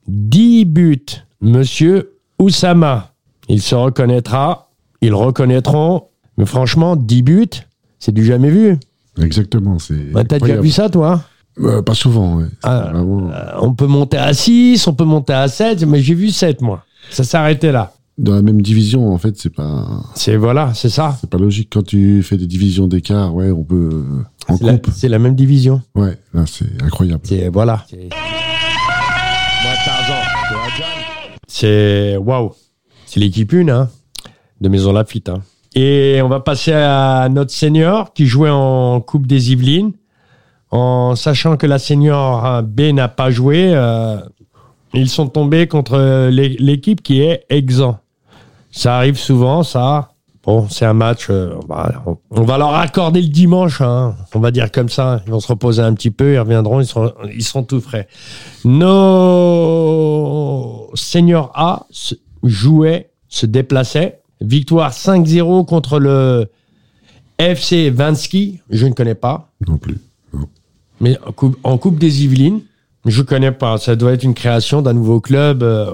10 0.06 0.64
buts. 0.64 1.06
Monsieur 1.40 2.17
Oussama. 2.38 3.12
Il 3.48 3.60
se 3.62 3.74
reconnaîtra. 3.74 4.70
Ils 5.00 5.14
reconnaîtront. 5.14 6.04
Mais 6.36 6.46
franchement, 6.46 6.96
10 6.96 7.22
buts, 7.22 7.48
c'est 7.98 8.12
du 8.12 8.24
jamais 8.24 8.50
vu. 8.50 8.76
Exactement. 9.20 9.78
C'est 9.78 10.12
Bah, 10.12 10.24
T'as 10.24 10.38
déjà 10.38 10.60
vu 10.60 10.70
ça, 10.70 10.88
toi 10.88 11.22
Euh, 11.60 11.82
Pas 11.82 11.94
souvent, 11.94 12.36
ouais. 12.36 12.44
Ah, 12.62 12.90
vraiment- 12.92 13.30
Euh, 13.32 13.52
On 13.60 13.74
peut 13.74 13.86
monter 13.88 14.16
à 14.16 14.32
6, 14.32 14.86
on 14.86 14.94
peut 14.94 15.04
monter 15.04 15.32
à 15.32 15.48
7, 15.48 15.82
mais 15.84 16.00
j'ai 16.00 16.14
vu 16.14 16.30
7, 16.30 16.60
moi. 16.60 16.84
Ça 17.10 17.24
s'est 17.24 17.36
arrêté 17.36 17.72
là. 17.72 17.92
Dans 18.16 18.34
la 18.34 18.42
même 18.42 18.60
division, 18.62 19.12
en 19.12 19.18
fait, 19.18 19.36
c'est 19.38 19.50
pas, 19.54 19.86
C'est 20.14 20.36
voilà, 20.36 20.72
c'est 20.74 20.88
ça. 20.88 21.16
c'est 21.20 21.30
pas 21.30 21.38
logique. 21.38 21.70
Quand 21.72 21.84
tu 21.84 22.22
fais 22.24 22.36
des 22.36 22.46
divisions 22.48 22.86
d'écart, 22.88 23.32
ouais, 23.34 23.50
on 23.52 23.62
peut, 23.62 24.04
en 24.48 24.56
C'est 24.56 24.64
la, 24.64 24.72
coupe. 24.78 24.92
c'est 24.94 25.08
la 25.08 25.18
même 25.20 25.36
division. 25.36 25.82
Ouais, 25.94 26.18
là, 26.34 26.44
c'est 26.46 26.66
incroyable. 26.82 27.22
C'est 27.24 27.48
voilà. 27.48 27.84
C'est- 27.88 28.08
C'est 31.48 32.16
waouh. 32.16 32.52
C'est 33.06 33.18
l'équipe 33.20 33.52
1 33.52 33.68
hein, 33.68 33.88
de 34.60 34.68
Maison 34.68 34.92
Lafitte. 34.92 35.30
Hein. 35.30 35.42
Et 35.74 36.20
on 36.22 36.28
va 36.28 36.40
passer 36.40 36.72
à 36.72 37.28
notre 37.30 37.50
senior 37.52 38.12
qui 38.12 38.26
jouait 38.26 38.50
en 38.50 39.00
Coupe 39.00 39.26
des 39.26 39.50
Yvelines. 39.52 39.92
En 40.70 41.16
sachant 41.16 41.56
que 41.56 41.66
la 41.66 41.78
senior 41.78 42.62
B 42.62 42.92
n'a 42.92 43.08
pas 43.08 43.30
joué, 43.30 43.72
euh, 43.74 44.18
ils 44.92 45.08
sont 45.08 45.26
tombés 45.26 45.66
contre 45.66 46.28
l'é- 46.30 46.56
l'équipe 46.58 47.02
qui 47.02 47.22
est 47.22 47.46
exempt. 47.48 47.98
Ça 48.70 48.96
arrive 48.98 49.16
souvent, 49.18 49.62
ça. 49.62 50.10
Bon, 50.44 50.66
c'est 50.68 50.84
un 50.84 50.92
match. 50.92 51.28
euh, 51.30 51.54
on, 51.62 51.66
va, 51.66 52.02
on- 52.06 52.18
on 52.30 52.42
va 52.42 52.58
leur 52.58 52.74
accorder 52.74 53.22
le 53.22 53.28
dimanche. 53.28 53.80
hein. 53.80 54.14
On 54.34 54.40
va 54.40 54.50
dire 54.50 54.70
comme 54.70 54.88
ça. 54.90 55.22
Ils 55.26 55.32
vont 55.32 55.40
se 55.40 55.48
reposer 55.48 55.80
un 55.82 55.94
petit 55.94 56.10
peu. 56.10 56.34
Ils 56.34 56.38
reviendront. 56.38 56.80
Ils 56.80 56.86
seront, 56.86 57.12
ils 57.34 57.42
seront 57.44 57.62
tout 57.62 57.80
frais. 57.80 58.06
Nos 59.58 60.77
seniors 60.94 61.50
A 61.54 61.86
jouaient, 62.42 63.10
se 63.28 63.46
déplaçaient. 63.46 64.20
Victoire 64.40 64.92
5-0 64.92 65.66
contre 65.66 65.98
le 65.98 66.48
FC 67.38 67.90
Vansky. 67.90 68.60
Je 68.70 68.86
ne 68.86 68.92
connais 68.92 69.14
pas. 69.14 69.50
Non 69.66 69.78
plus. 69.78 69.98
Mais 71.00 71.16
en 71.26 71.32
coupe, 71.32 71.56
en 71.62 71.78
coupe 71.78 71.98
des 71.98 72.24
Yvelines, 72.24 72.60
je 73.04 73.22
connais 73.22 73.52
pas. 73.52 73.78
Ça 73.78 73.96
doit 73.96 74.12
être 74.12 74.24
une 74.24 74.34
création 74.34 74.82
d'un 74.82 74.92
nouveau 74.92 75.20
club. 75.20 75.62
euh, 75.62 75.90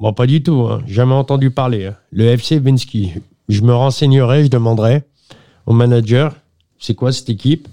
bon, 0.00 0.12
pas 0.12 0.26
du 0.26 0.42
tout. 0.42 0.62
hein. 0.70 0.82
Jamais 0.86 1.14
entendu 1.14 1.50
parler. 1.50 1.86
hein. 1.86 1.96
Le 2.12 2.24
FC 2.26 2.58
Vinsky. 2.58 3.12
Je 3.48 3.60
me 3.62 3.72
renseignerai, 3.74 4.44
je 4.44 4.50
demanderai 4.50 5.04
au 5.66 5.72
manager, 5.72 6.34
c'est 6.78 6.94
quoi 6.94 7.12
cette 7.12 7.28
équipe? 7.28 7.68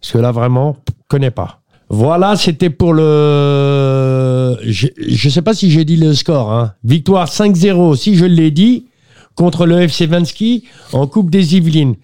Parce 0.00 0.12
que 0.12 0.18
là, 0.18 0.32
vraiment, 0.32 0.76
je 0.88 0.92
connais 1.08 1.30
pas. 1.30 1.60
Voilà, 1.90 2.36
c'était 2.36 2.70
pour 2.70 2.92
le... 2.92 4.56
Je 4.62 4.88
ne 5.26 5.30
sais 5.30 5.42
pas 5.42 5.54
si 5.54 5.70
j'ai 5.70 5.84
dit 5.84 5.96
le 5.96 6.14
score. 6.14 6.52
hein. 6.52 6.74
Victoire 6.84 7.28
5-0, 7.28 7.96
si 7.96 8.14
je 8.14 8.26
l'ai 8.26 8.50
dit, 8.50 8.86
contre 9.34 9.66
le 9.66 9.80
FC 9.80 10.06
Vinsky 10.06 10.64
en 10.92 11.06
Coupe 11.06 11.30
des 11.30 11.56
Yvelines. 11.56 11.94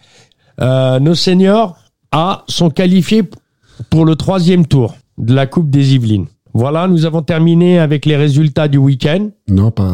Euh, 0.60 1.00
nos 1.00 1.14
seniors 1.14 1.76
A 2.12 2.44
sont 2.48 2.70
qualifiés 2.70 3.24
pour 3.90 4.04
le 4.04 4.14
troisième 4.16 4.66
tour 4.66 4.94
de 5.18 5.34
la 5.34 5.46
Coupe 5.46 5.68
des 5.68 5.94
Yvelines. 5.94 6.26
Voilà, 6.56 6.87
nous 6.87 7.04
avons 7.04 7.20
terminé 7.20 7.80
avec 7.80 8.06
les 8.06 8.14
résultats 8.16 8.68
du 8.68 8.78
week-end. 8.78 9.28
Non, 9.49 9.73
pas. 9.73 9.90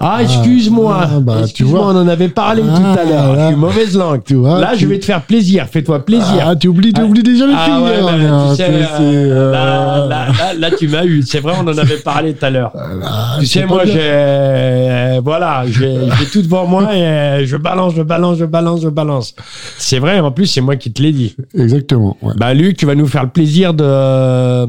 Ah, 0.00 0.22
excuse-moi. 0.22 1.00
ah, 1.02 1.20
bah, 1.20 1.34
tu 1.36 1.42
excuse-moi, 1.44 1.80
vois. 1.80 1.92
on 1.92 1.96
en 1.96 2.08
avait 2.08 2.28
parlé 2.30 2.62
Ah, 2.66 2.78
tout 2.94 2.98
à 3.00 3.04
l'heure. 3.04 3.36
là. 3.36 3.42
Je 3.42 3.46
suis 3.52 3.56
mauvaise 3.60 3.96
langue. 3.96 4.22
Tu 4.24 4.34
vois, 4.36 4.58
là, 4.58 4.70
tu- 4.72 4.80
je 4.80 4.86
vais 4.86 4.98
te 4.98 5.04
faire 5.04 5.20
plaisir. 5.22 5.66
Fais-toi 5.70 6.04
plaisir. 6.06 6.44
Ah, 6.46 6.56
tu 6.56 6.68
oublies, 6.68 6.94
tu 6.94 7.02
oublies 7.02 7.22
déjà 7.22 7.46
les 7.46 7.52
Ah 7.54 7.64
filles. 7.66 7.74
ouais, 7.84 7.98
hein, 8.00 8.04
bah, 8.04 8.12
hein, 8.34 8.46
tu 8.52 8.56
sais, 8.56 8.68
euh, 8.70 8.86
euh, 9.00 9.52
là, 9.52 10.06
là, 10.08 10.26
là, 10.32 10.54
là, 10.58 10.76
tu 10.76 10.88
m'as 10.88 11.04
eu. 11.04 11.22
C'est 11.22 11.40
vrai, 11.40 11.52
on 11.60 11.68
en 11.68 11.76
avait 11.78 11.98
parlé 11.98 12.32
tout 12.32 12.46
à 12.46 12.50
l'heure. 12.50 12.72
ah, 13.04 13.36
Tu 13.38 13.44
sais, 13.46 13.66
moi, 13.66 13.82
j'ai, 13.84 13.98
euh, 14.00 15.20
voilà, 15.22 15.64
j'ai 15.68 15.98
tout 16.32 16.40
devant 16.40 16.66
moi 16.66 16.96
et 16.96 17.44
je 17.44 17.56
balance, 17.58 17.92
je 17.94 18.02
balance, 18.02 18.38
je 18.38 18.46
balance, 18.46 18.80
je 18.80 18.88
balance. 18.88 19.34
C'est 19.76 19.98
vrai, 19.98 20.20
en 20.20 20.30
plus, 20.32 20.46
c'est 20.46 20.62
moi 20.62 20.76
qui 20.76 20.90
te 20.90 21.02
l'ai 21.02 21.12
dit. 21.12 21.36
Exactement. 21.54 22.16
Ouais. 22.22 22.32
Bah, 22.38 22.54
Luc, 22.54 22.78
tu 22.78 22.86
vas 22.86 22.94
nous 22.94 23.06
faire 23.06 23.24
le 23.24 23.28
plaisir 23.30 23.74
de, 23.74 24.66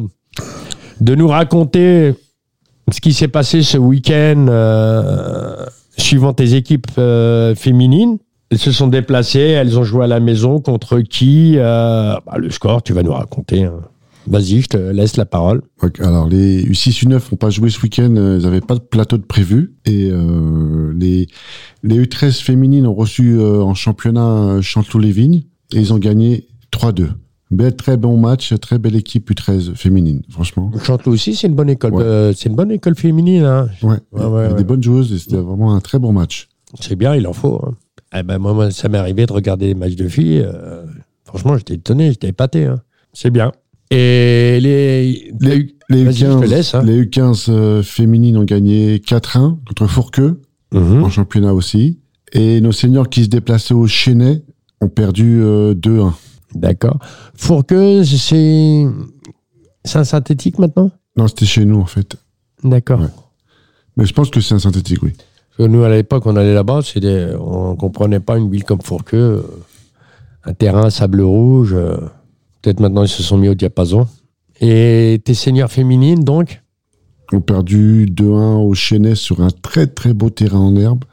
de 1.02 1.16
nous 1.16 1.28
raconter 1.28 2.14
ce 2.92 3.02
qui 3.02 3.14
s'est 3.14 3.28
passé 3.28 3.64
ce 3.64 3.78
week-end 3.78 4.48
euh, 4.50 5.66
suivant 5.98 6.34
tes 6.34 6.56
équipes 6.56 6.88
euh, 6.98 7.56
féminines. 7.56 8.18
Elles 8.50 8.60
se 8.60 8.72
sont 8.72 8.88
déplacées, 8.88 9.40
elles 9.40 9.78
ont 9.78 9.84
joué 9.84 10.06
à 10.06 10.08
la 10.08 10.20
maison 10.22 10.62
contre 10.62 11.02
qui 11.02 11.56
euh, 11.58 12.14
bah, 12.26 12.38
Le 12.38 12.50
score, 12.50 12.82
tu 12.82 12.94
vas 12.94 13.04
nous 13.04 13.12
raconter. 13.14 13.66
hein. 13.66 13.82
Vas-y, 14.30 14.62
je 14.62 14.68
te 14.68 14.78
laisse 14.78 15.16
la 15.16 15.26
parole. 15.26 15.62
Alors, 16.00 16.28
les 16.28 16.64
U6, 16.66 17.06
U9 17.06 17.12
n'ont 17.32 17.38
pas 17.38 17.50
joué 17.50 17.70
ce 17.70 17.82
week-end, 17.82 18.14
ils 18.14 18.44
n'avaient 18.44 18.60
pas 18.60 18.76
de 18.76 18.82
plateau 18.82 19.18
de 19.18 19.24
prévu. 19.24 19.76
Et 19.86 20.12
les, 20.94 21.28
les 21.84 22.06
U13 22.06 22.42
féminines 22.42 22.86
ont 22.88 22.94
reçu 22.94 23.40
en 23.42 23.74
championnat 23.74 24.60
Chanteloup-les-Vignes 24.62 25.44
et 25.74 25.78
ils 25.80 25.94
ont 25.94 25.98
gagné 25.98 26.46
3-2. 26.74 27.12
Très 27.78 27.96
bon 27.98 28.18
match, 28.18 28.54
très 28.60 28.78
belle 28.78 28.96
équipe 28.96 29.32
U13 29.32 29.74
féminine, 29.76 30.22
franchement. 30.30 30.70
Chanteloup 30.84 31.14
aussi, 31.14 31.34
c'est 31.36 31.48
une 31.48 31.56
bonne 31.56 31.70
école. 31.70 31.94
Ouais. 31.94 32.04
euh, 32.04 32.34
c'est 32.34 32.50
une 32.50 32.56
bonne 32.56 32.72
école 32.72 32.96
féminine. 32.96 33.44
hein. 33.44 33.70
Ouais, 33.82 33.90
Ouais, 33.90 34.00
il 34.18 34.22
y 34.22 34.26
ouais. 34.26 34.54
des 34.56 34.64
bonnes 34.66 34.84
joueuses 34.84 35.14
et 35.14 35.18
c'était 35.20 35.38
vraiment 35.38 35.74
un 35.74 35.80
très 35.80 35.98
bon 36.00 36.12
match. 36.12 36.50
C'est 36.82 36.96
bien, 36.98 37.16
il 37.16 37.26
en 37.26 37.34
faut. 37.34 37.62
hein. 37.66 37.76
Eh 38.18 38.24
ben, 38.24 38.38
moi, 38.38 38.70
ça 38.72 38.90
m'est 38.90 38.98
arrivé 38.98 39.26
de 39.26 39.32
regarder 39.34 39.68
les 39.68 39.76
matchs 39.76 39.96
de 39.96 40.08
filles. 40.10 40.42
euh, 40.46 40.86
franchement, 41.24 41.58
j'étais 41.58 41.76
étonné, 41.76 42.10
j'étais 42.12 42.28
épaté. 42.30 42.66
hein. 42.66 42.82
C'est 43.14 43.32
bien. 43.32 43.52
Et 43.92 44.60
les, 44.62 45.32
Les, 45.40 45.74
les 45.90 46.04
Vas-y, 46.04 46.14
je 46.18 46.26
te 46.26 46.32
U15, 46.32 46.50
laisse, 46.50 46.76
hein. 46.76 46.84
les 46.84 47.04
U15 47.06 47.46
euh, 47.50 47.82
féminines 47.84 48.38
ont 48.38 48.44
gagné 48.44 48.98
4-1 48.98 49.58
contre 49.66 49.88
Fourqueux, 49.88 50.42
Mhm. 50.74 51.04
en 51.06 51.10
championnat 51.10 51.54
aussi. 51.54 52.00
Et 52.34 52.60
nos 52.60 52.74
seniors 52.74 53.08
qui 53.10 53.24
se 53.24 53.30
déplaçaient 53.30 53.74
au 53.74 53.88
Chénet 53.88 54.44
ont 54.82 54.90
perdu 54.90 55.40
euh, 55.42 55.74
2-1. 55.74 56.12
D'accord. 56.58 57.00
Fourqueuse, 57.36 58.16
c'est. 58.22 58.86
Un 59.96 60.04
synthétique 60.04 60.60
maintenant? 60.60 60.92
Non, 61.16 61.28
c'était 61.28 61.46
chez 61.46 61.64
nous 61.66 61.80
en 61.80 61.86
fait. 61.86 62.18
D'accord. 62.64 63.00
Ouais. 63.00 63.08
Mais 63.96 64.06
je 64.06 64.14
pense 64.14 64.30
que 64.30 64.42
c'est 64.42 64.54
un 64.54 64.60
synthétique, 64.60 65.02
oui. 65.02 65.14
Parce 65.16 65.58
que 65.58 65.64
nous, 65.74 65.84
à 65.84 65.90
l'époque, 65.90 66.26
on 66.26 66.36
allait 66.36 66.54
là-bas, 66.54 66.82
c'était, 66.84 67.30
on 67.40 67.76
comprenait 67.76 68.20
pas 68.20 68.38
une 68.38 68.52
ville 68.52 68.64
comme 68.64 68.82
Fourqueux, 68.82 69.18
euh, 69.18 69.42
un 70.44 70.54
terrain 70.54 70.90
sable 70.90 71.22
rouge. 71.22 71.74
euh, 71.74 71.98
Peut-être 72.62 72.80
maintenant, 72.80 73.04
ils 73.04 73.08
se 73.10 73.24
sont 73.24 73.38
mis 73.38 73.48
au 73.50 73.56
diapason. 73.56 74.08
Et 74.60 75.22
tes 75.24 75.34
seigneurs 75.34 75.72
féminines, 75.72 76.24
donc? 76.24 76.62
Ont 77.34 77.42
perdu 77.42 78.08
2-1 78.10 78.58
au 78.68 78.74
Chénet 78.74 79.16
sur 79.16 79.42
un 79.42 79.50
très 79.50 79.88
très 79.88 80.14
beau 80.14 80.30
terrain 80.30 80.60
en 80.60 80.76
herbe. 80.76 81.04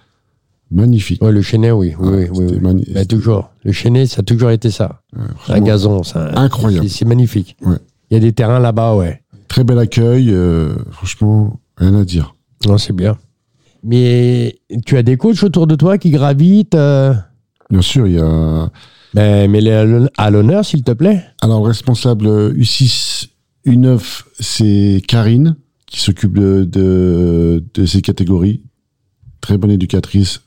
Magnifique. 0.71 1.23
Ouais, 1.23 1.31
le 1.33 1.43
Chenet, 1.43 1.71
oui. 1.71 1.95
oui, 1.99 2.25
Ah, 2.29 2.33
oui, 2.35 2.59
Mais 2.61 2.83
c'était- 2.87 3.05
toujours. 3.05 3.51
Le 3.65 3.73
Chenet, 3.73 4.07
ça 4.07 4.21
a 4.21 4.23
toujours 4.23 4.51
été 4.51 4.71
ça. 4.71 5.01
Un 5.49 5.61
gazon, 5.61 6.03
ça. 6.03 6.31
Incroyable. 6.39 6.89
C'est- 6.89 7.05
magnifique. 7.05 7.57
Ouais. 7.65 7.77
Il 8.11 8.15
y 8.15 8.17
a 8.17 8.21
des 8.21 8.33
terrains 8.33 8.59
là-bas, 8.61 8.95
ouais. 8.97 9.23
Très 9.49 9.63
bel 9.65 9.79
accueil, 9.79 10.31
euh, 10.31 10.75
franchement, 10.91 11.61
rien 11.77 11.95
à 11.95 12.05
dire. 12.05 12.35
Non, 12.67 12.79
c'est 12.79 12.93
bien. 12.95 13.17
Mais 13.83 14.57
tu 14.87 14.97
as 14.97 15.03
des 15.03 15.17
coachs 15.17 15.43
autour 15.43 15.67
de 15.67 15.75
toi 15.75 15.99
qui 15.99 16.11
gravitent. 16.11 16.75
euh, 16.75 17.15
Bien 17.71 17.83
sûr, 17.83 18.07
il 18.07 18.15
y 18.15 18.19
a. 18.21 18.71
mets-les 19.15 19.71
à 19.71 19.85
l'hon- 19.85 20.09
à 20.17 20.31
l'honneur, 20.31 20.65
s'il 20.65 20.83
te 20.83 20.93
plaît. 20.93 21.23
Alors, 21.41 21.61
le 21.61 21.69
responsable 21.69 22.27
U6, 22.57 23.29
U9, 23.67 24.25
c'est 24.41 25.03
Karine, 25.07 25.57
qui 25.87 26.01
s'occupe 26.01 26.37
de, 26.39 26.65
de, 26.65 27.63
de 27.75 27.87
ces 27.87 28.01
catégories. 28.03 28.63
Très 29.41 29.57
bonne 29.59 29.71
éducatrice. 29.71 30.41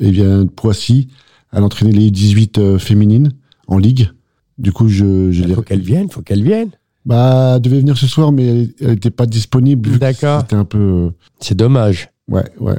Elle 0.00 0.10
vient 0.12 0.44
de 0.44 0.48
Poissy. 0.50 1.08
Elle 1.52 1.60
a 1.62 1.64
entraîné 1.64 1.92
les 1.92 2.10
U18 2.10 2.58
euh, 2.60 2.78
féminines 2.78 3.32
en 3.68 3.78
ligue. 3.78 4.10
Du 4.58 4.72
coup, 4.72 4.88
je, 4.88 5.30
je 5.32 5.42
Il 5.44 5.54
faut 5.54 5.62
qu'elle 5.62 5.80
vienne, 5.80 6.08
faut 6.10 6.22
qu'elle 6.22 6.42
vienne. 6.42 6.68
Bah, 7.06 7.54
elle 7.56 7.62
devait 7.62 7.80
venir 7.80 7.96
ce 7.98 8.06
soir, 8.06 8.32
mais 8.32 8.68
elle 8.80 8.88
n'était 8.90 9.10
pas 9.10 9.26
disponible. 9.26 9.98
D'accord. 9.98 10.40
C'était 10.40 10.56
un 10.56 10.64
peu. 10.64 10.78
euh, 10.78 11.10
C'est 11.40 11.56
dommage. 11.56 12.08
Ouais, 12.28 12.44
ouais. 12.60 12.76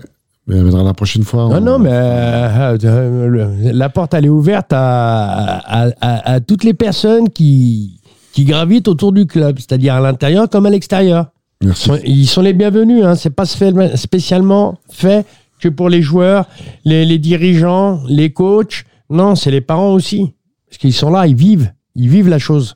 Mais 0.48 0.55
elle 0.57 0.63
viendra 0.63 0.84
la 0.84 0.93
prochaine 0.93 1.24
fois. 1.24 1.48
Non, 1.50 1.57
On- 1.57 1.62
non, 1.62 1.79
mais 1.79 1.89
euh, 1.91 2.77
euh, 2.84 3.72
la 3.74 3.89
porte, 3.89 4.13
elle 4.13 4.25
est 4.25 4.29
ouverte 4.29 4.72
à, 4.74 5.57
à, 5.57 5.89
à- 6.01 6.31
à 6.34 6.39
toutes 6.39 6.63
les 6.63 6.74
personnes 6.74 7.29
qui, 7.29 8.00
qui 8.34 8.45
gravitent 8.45 8.88
autour 8.88 9.12
du 9.12 9.25
club, 9.25 9.57
c'est-à-dire 9.60 9.95
à 9.95 10.00
l'intérieur 10.01 10.50
comme 10.50 10.65
à 10.65 10.69
l'extérieur. 10.69 11.27
Ils 11.62 11.67
Merci. 11.67 11.84
sont, 11.86 12.00
ils 12.05 12.27
sont 12.27 12.41
les 12.41 12.53
bienvenus. 12.53 13.03
Hein. 13.03 13.15
C'est 13.15 13.29
pas 13.31 13.45
spé- 13.45 13.95
spécialement 13.98 14.77
fait 14.89 15.25
que 15.65 15.69
pour 15.69 15.89
les 15.89 16.01
joueurs, 16.03 16.45
les, 16.86 17.05
les 17.05 17.17
dirigeants, 17.17 18.01
les 18.07 18.31
coachs. 18.31 18.86
Non, 19.10 19.36
c'est 19.36 19.50
les 19.51 19.62
parents 19.62 19.93
aussi. 19.93 20.34
Parce 20.69 20.77
qu'ils 20.77 20.93
sont 20.93 21.10
là, 21.10 21.25
ils 21.25 21.36
vivent. 21.36 21.72
Ils 21.95 22.07
vivent 22.10 22.29
la 22.29 22.38
chose. 22.39 22.75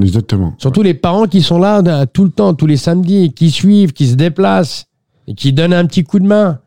Exactement. 0.00 0.54
Surtout 0.58 0.82
les 0.82 0.94
parents 0.94 1.26
qui 1.26 1.42
sont 1.42 1.58
là 1.58 1.82
euh, 1.86 2.06
tout 2.10 2.24
le 2.24 2.30
temps, 2.30 2.54
tous 2.54 2.66
les 2.66 2.76
samedis, 2.78 3.32
qui 3.34 3.50
suivent, 3.50 3.92
qui 3.92 4.06
se 4.08 4.14
déplacent 4.14 4.86
et 5.28 5.34
qui 5.34 5.52
donnent 5.52 5.72
un 5.74 5.84
petit 5.86 6.02
coup 6.02 6.18
de 6.18 6.26
main. 6.26 6.58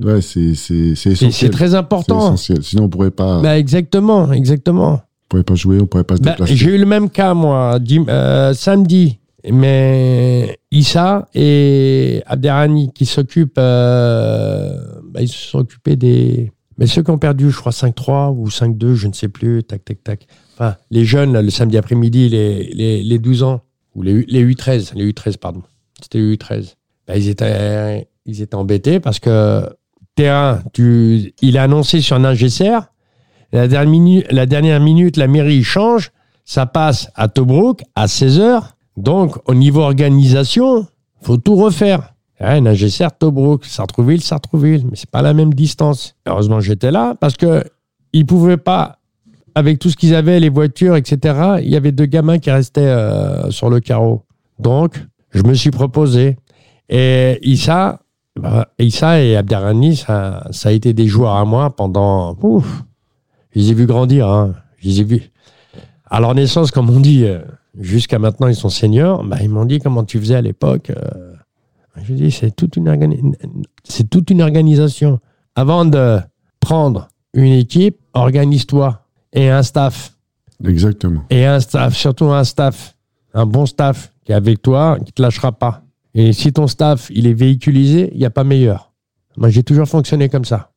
Ouais, 0.00 0.20
c'est 0.20 0.40
essentiel. 0.40 1.32
c'est 1.32 1.50
très 1.50 1.74
important. 1.74 2.18
essentiel. 2.18 2.62
Sinon, 2.62 2.84
on 2.84 2.88
pourrait 2.88 3.10
pas, 3.10 3.40
Bah, 3.40 3.58
exactement, 3.58 4.30
exactement. 4.32 4.92
on 4.94 5.28
pourrait 5.28 5.42
pas 5.44 5.54
jouer, 5.56 5.78
on 5.80 5.86
pourrait 5.86 6.04
pas 6.04 6.16
se 6.16 6.22
Bah, 6.22 6.30
déplacer. 6.32 6.56
J'ai 6.56 6.74
eu 6.74 6.78
le 6.78 6.86
même 6.86 7.08
cas, 7.10 7.34
moi, 7.34 7.78
dim- 7.80 8.06
euh, 8.08 8.52
samedi. 8.54 9.18
Mais 9.50 10.58
Issa 10.70 11.28
et 11.34 12.22
Abderrani 12.26 12.92
qui 12.92 13.06
s'occupent, 13.06 13.58
euh, 13.58 15.00
bah, 15.04 15.22
ils 15.22 15.28
se 15.28 15.50
sont 15.50 15.58
occupés 15.58 15.96
des. 15.96 16.52
Mais 16.76 16.86
ceux 16.86 17.02
qui 17.02 17.10
ont 17.10 17.18
perdu, 17.18 17.50
je 17.50 17.56
crois, 17.56 17.72
5-3 17.72 18.34
ou 18.36 18.48
5-2, 18.48 18.94
je 18.94 19.08
ne 19.08 19.12
sais 19.12 19.28
plus, 19.28 19.64
tac, 19.64 19.84
tac, 19.84 20.02
tac. 20.02 20.26
Enfin, 20.54 20.76
les 20.90 21.04
jeunes, 21.04 21.38
le 21.38 21.50
samedi 21.50 21.76
après-midi, 21.76 22.28
les, 22.28 22.64
les, 22.72 23.02
les 23.02 23.18
12 23.18 23.42
ans, 23.42 23.62
ou 23.94 24.02
les, 24.02 24.24
les 24.28 24.44
U13, 24.44 24.94
les 24.94 25.12
U13, 25.12 25.38
pardon. 25.38 25.62
C'était 26.00 26.18
les 26.18 26.36
U13. 26.36 26.74
Bah, 27.06 27.16
ils, 27.16 27.28
étaient, 27.28 28.08
ils 28.26 28.42
étaient 28.42 28.54
embêtés 28.54 29.00
parce 29.00 29.18
que 29.18 29.68
terrain, 30.14 30.62
tu, 30.72 31.32
il 31.42 31.56
a 31.58 31.62
annoncé 31.62 32.00
sur 32.00 32.16
un 32.16 32.34
GCR, 32.34 32.80
la 33.52 33.66
dernière, 33.66 33.90
minute, 33.90 34.26
la 34.30 34.46
dernière 34.46 34.80
minute, 34.80 35.16
la 35.16 35.26
mairie 35.26 35.62
change, 35.62 36.10
ça 36.44 36.66
passe 36.66 37.10
à 37.14 37.28
Tobruk 37.28 37.82
à 37.94 38.06
16h. 38.06 38.62
Donc, 38.98 39.38
au 39.46 39.54
niveau 39.54 39.82
organisation, 39.82 40.86
faut 41.22 41.36
tout 41.36 41.54
refaire. 41.54 42.14
Ouais, 42.40 42.60
Nagesser, 42.60 43.06
Tobruk, 43.18 43.64
Sartrouville, 43.64 44.20
Sartrouville, 44.20 44.84
mais 44.90 44.96
c'est 44.96 45.10
pas 45.10 45.22
la 45.22 45.34
même 45.34 45.54
distance. 45.54 46.16
Heureusement, 46.26 46.60
j'étais 46.60 46.90
là 46.90 47.14
parce 47.18 47.36
que 47.36 47.64
ils 48.12 48.26
pouvaient 48.26 48.56
pas, 48.56 48.98
avec 49.54 49.78
tout 49.78 49.90
ce 49.90 49.96
qu'ils 49.96 50.14
avaient, 50.14 50.40
les 50.40 50.48
voitures, 50.48 50.96
etc. 50.96 51.58
Il 51.62 51.68
y 51.68 51.76
avait 51.76 51.92
deux 51.92 52.06
gamins 52.06 52.38
qui 52.38 52.50
restaient 52.50 52.80
euh, 52.80 53.50
sur 53.50 53.70
le 53.70 53.80
carreau. 53.80 54.24
Donc, 54.58 55.00
je 55.30 55.42
me 55.44 55.54
suis 55.54 55.70
proposé. 55.70 56.36
Et 56.88 57.38
Issa, 57.42 58.00
bah, 58.34 58.68
Issa 58.80 59.20
et 59.20 59.36
Abderrani, 59.36 59.96
ça, 59.96 60.46
ça 60.50 60.70
a 60.70 60.72
été 60.72 60.92
des 60.92 61.06
joueurs 61.06 61.36
à 61.36 61.44
moi 61.44 61.74
pendant. 61.74 62.36
Ouf, 62.42 62.82
je 63.50 63.60
les 63.60 63.70
ai 63.70 63.74
vus 63.74 63.86
grandir. 63.86 64.28
Hein. 64.28 64.54
Je 64.78 64.88
les 64.88 65.00
ai 65.00 65.04
vus. 65.04 65.30
À 66.10 66.20
leur 66.20 66.34
naissance, 66.34 66.70
comme 66.70 66.90
on 66.90 67.00
dit, 67.00 67.24
euh, 67.26 67.40
jusqu'à 67.78 68.18
maintenant, 68.18 68.48
ils 68.48 68.54
sont 68.54 68.68
seniors. 68.68 69.24
Bah, 69.24 69.38
ils 69.40 69.48
m'ont 69.48 69.64
dit 69.64 69.78
comment 69.78 70.04
tu 70.04 70.18
faisais 70.18 70.36
à 70.36 70.42
l'époque. 70.42 70.90
euh. 70.90 71.32
Je 72.02 72.14
dis, 72.14 72.30
c'est 72.30 72.54
toute, 72.54 72.76
une 72.76 73.34
c'est 73.82 74.08
toute 74.08 74.30
une 74.30 74.40
organisation. 74.42 75.18
Avant 75.56 75.84
de 75.84 76.18
prendre 76.60 77.08
une 77.34 77.52
équipe, 77.52 77.98
organise-toi. 78.14 79.04
Et 79.32 79.50
un 79.50 79.62
staff. 79.62 80.16
Exactement. 80.64 81.24
Et 81.30 81.44
un 81.44 81.60
staff, 81.60 81.94
surtout 81.96 82.26
un 82.26 82.44
staff. 82.44 82.94
Un 83.34 83.46
bon 83.46 83.66
staff 83.66 84.12
qui 84.24 84.32
est 84.32 84.34
avec 84.34 84.62
toi, 84.62 84.98
qui 85.04 85.12
te 85.12 85.20
lâchera 85.20 85.52
pas. 85.52 85.82
Et 86.14 86.32
si 86.32 86.52
ton 86.52 86.66
staff, 86.66 87.10
il 87.10 87.26
est 87.26 87.34
véhiculisé, 87.34 88.10
il 88.12 88.18
n'y 88.18 88.24
a 88.24 88.30
pas 88.30 88.44
meilleur. 88.44 88.92
Moi, 89.36 89.50
j'ai 89.50 89.62
toujours 89.62 89.86
fonctionné 89.86 90.28
comme 90.28 90.44
ça. 90.44 90.72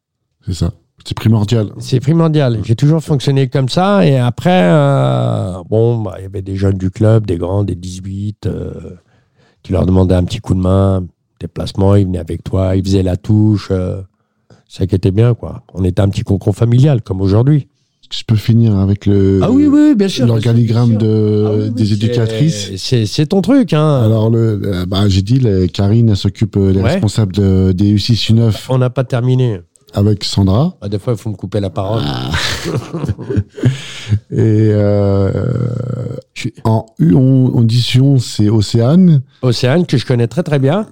C'est 0.46 0.54
ça. 0.54 0.74
C'est 1.06 1.16
primordial. 1.16 1.72
C'est 1.80 2.00
primordial. 2.00 2.60
J'ai 2.64 2.76
toujours 2.76 3.02
fonctionné 3.04 3.48
comme 3.50 3.70
ça. 3.70 4.06
Et 4.06 4.18
après, 4.18 4.64
euh, 4.72 5.54
bon, 5.70 6.02
bah, 6.02 6.16
il 6.20 6.24
y 6.24 6.26
avait 6.26 6.42
des 6.42 6.56
jeunes 6.56 6.78
du 6.78 6.92
club, 6.92 7.26
des 7.26 7.38
grands, 7.38 7.64
des 7.64 7.76
18. 7.76 8.46
euh, 8.48 8.72
tu 9.64 9.74
leur 9.74 9.86
demandais 9.86 10.16
un 10.16 10.24
petit 10.24 10.40
coup 10.40 10.54
de 10.56 10.60
main, 10.60 11.04
déplacement, 11.40 11.96
ils 11.96 12.06
venaient 12.06 12.18
avec 12.20 12.44
toi, 12.44 12.76
ils 12.76 12.84
faisaient 12.84 13.04
la 13.04 13.18
touche. 13.18 13.70
euh, 13.72 14.02
ça 14.68 14.88
qui 14.88 14.96
était 14.96 15.12
bien, 15.12 15.34
quoi. 15.34 15.64
On 15.74 15.84
était 15.84 16.02
un 16.02 16.08
petit 16.10 16.22
cocon 16.24 16.54
familial, 16.54 17.02
comme 17.02 17.20
aujourd'hui. 17.22 17.68
Je 18.14 18.24
peux 18.28 18.36
finir 18.36 18.78
avec 18.78 19.06
le 19.06 19.40
Ah 19.42 19.50
oui, 19.52 19.68
oui, 19.68 19.96
bien 19.96 20.08
sûr. 20.10 20.26
l'organigramme 20.28 20.98
de, 20.98 21.46
Ah 21.48 21.52
oui, 21.56 21.72
des 21.72 21.94
éducatrices. 21.94 22.72
C'est 22.78 23.26
ton 23.28 23.42
truc, 23.42 23.74
hein. 23.74 24.02
Alors, 24.04 24.30
le, 24.30 24.62
euh, 24.64 24.86
bah, 24.86 25.08
j'ai 25.08 25.22
dit, 25.22 25.40
les- 25.40 25.68
Karine, 25.70 26.14
s'occupe, 26.16 26.56
Ouais. 26.58 26.74
responsables 26.82 27.34
de- 27.34 27.72
des 27.72 27.92
U6 27.96 28.32
U9 28.32 28.66
On 28.70 28.78
n'a 28.80 28.90
pas 28.90 29.04
terminé. 29.06 29.62
Avec 29.94 30.24
Sandra. 30.24 30.78
Ah, 30.82 30.90
des 30.90 31.00
fois, 31.00 31.14
il 31.14 31.20
faut 31.20 31.30
me 31.30 31.36
couper 31.36 31.60
la 31.60 31.70
parole. 31.70 32.04
Et 34.32 34.70
euh, 34.74 35.32
en 36.64 36.86
U11 37.00 37.52
audition, 37.54 38.20
c'est 38.20 38.50
Océane. 38.50 39.22
Océane, 39.42 39.86
que 39.86 39.98
je 39.98 40.06
connais 40.06 40.28
très 40.28 40.44
très 40.44 40.60
bien. 40.60 40.88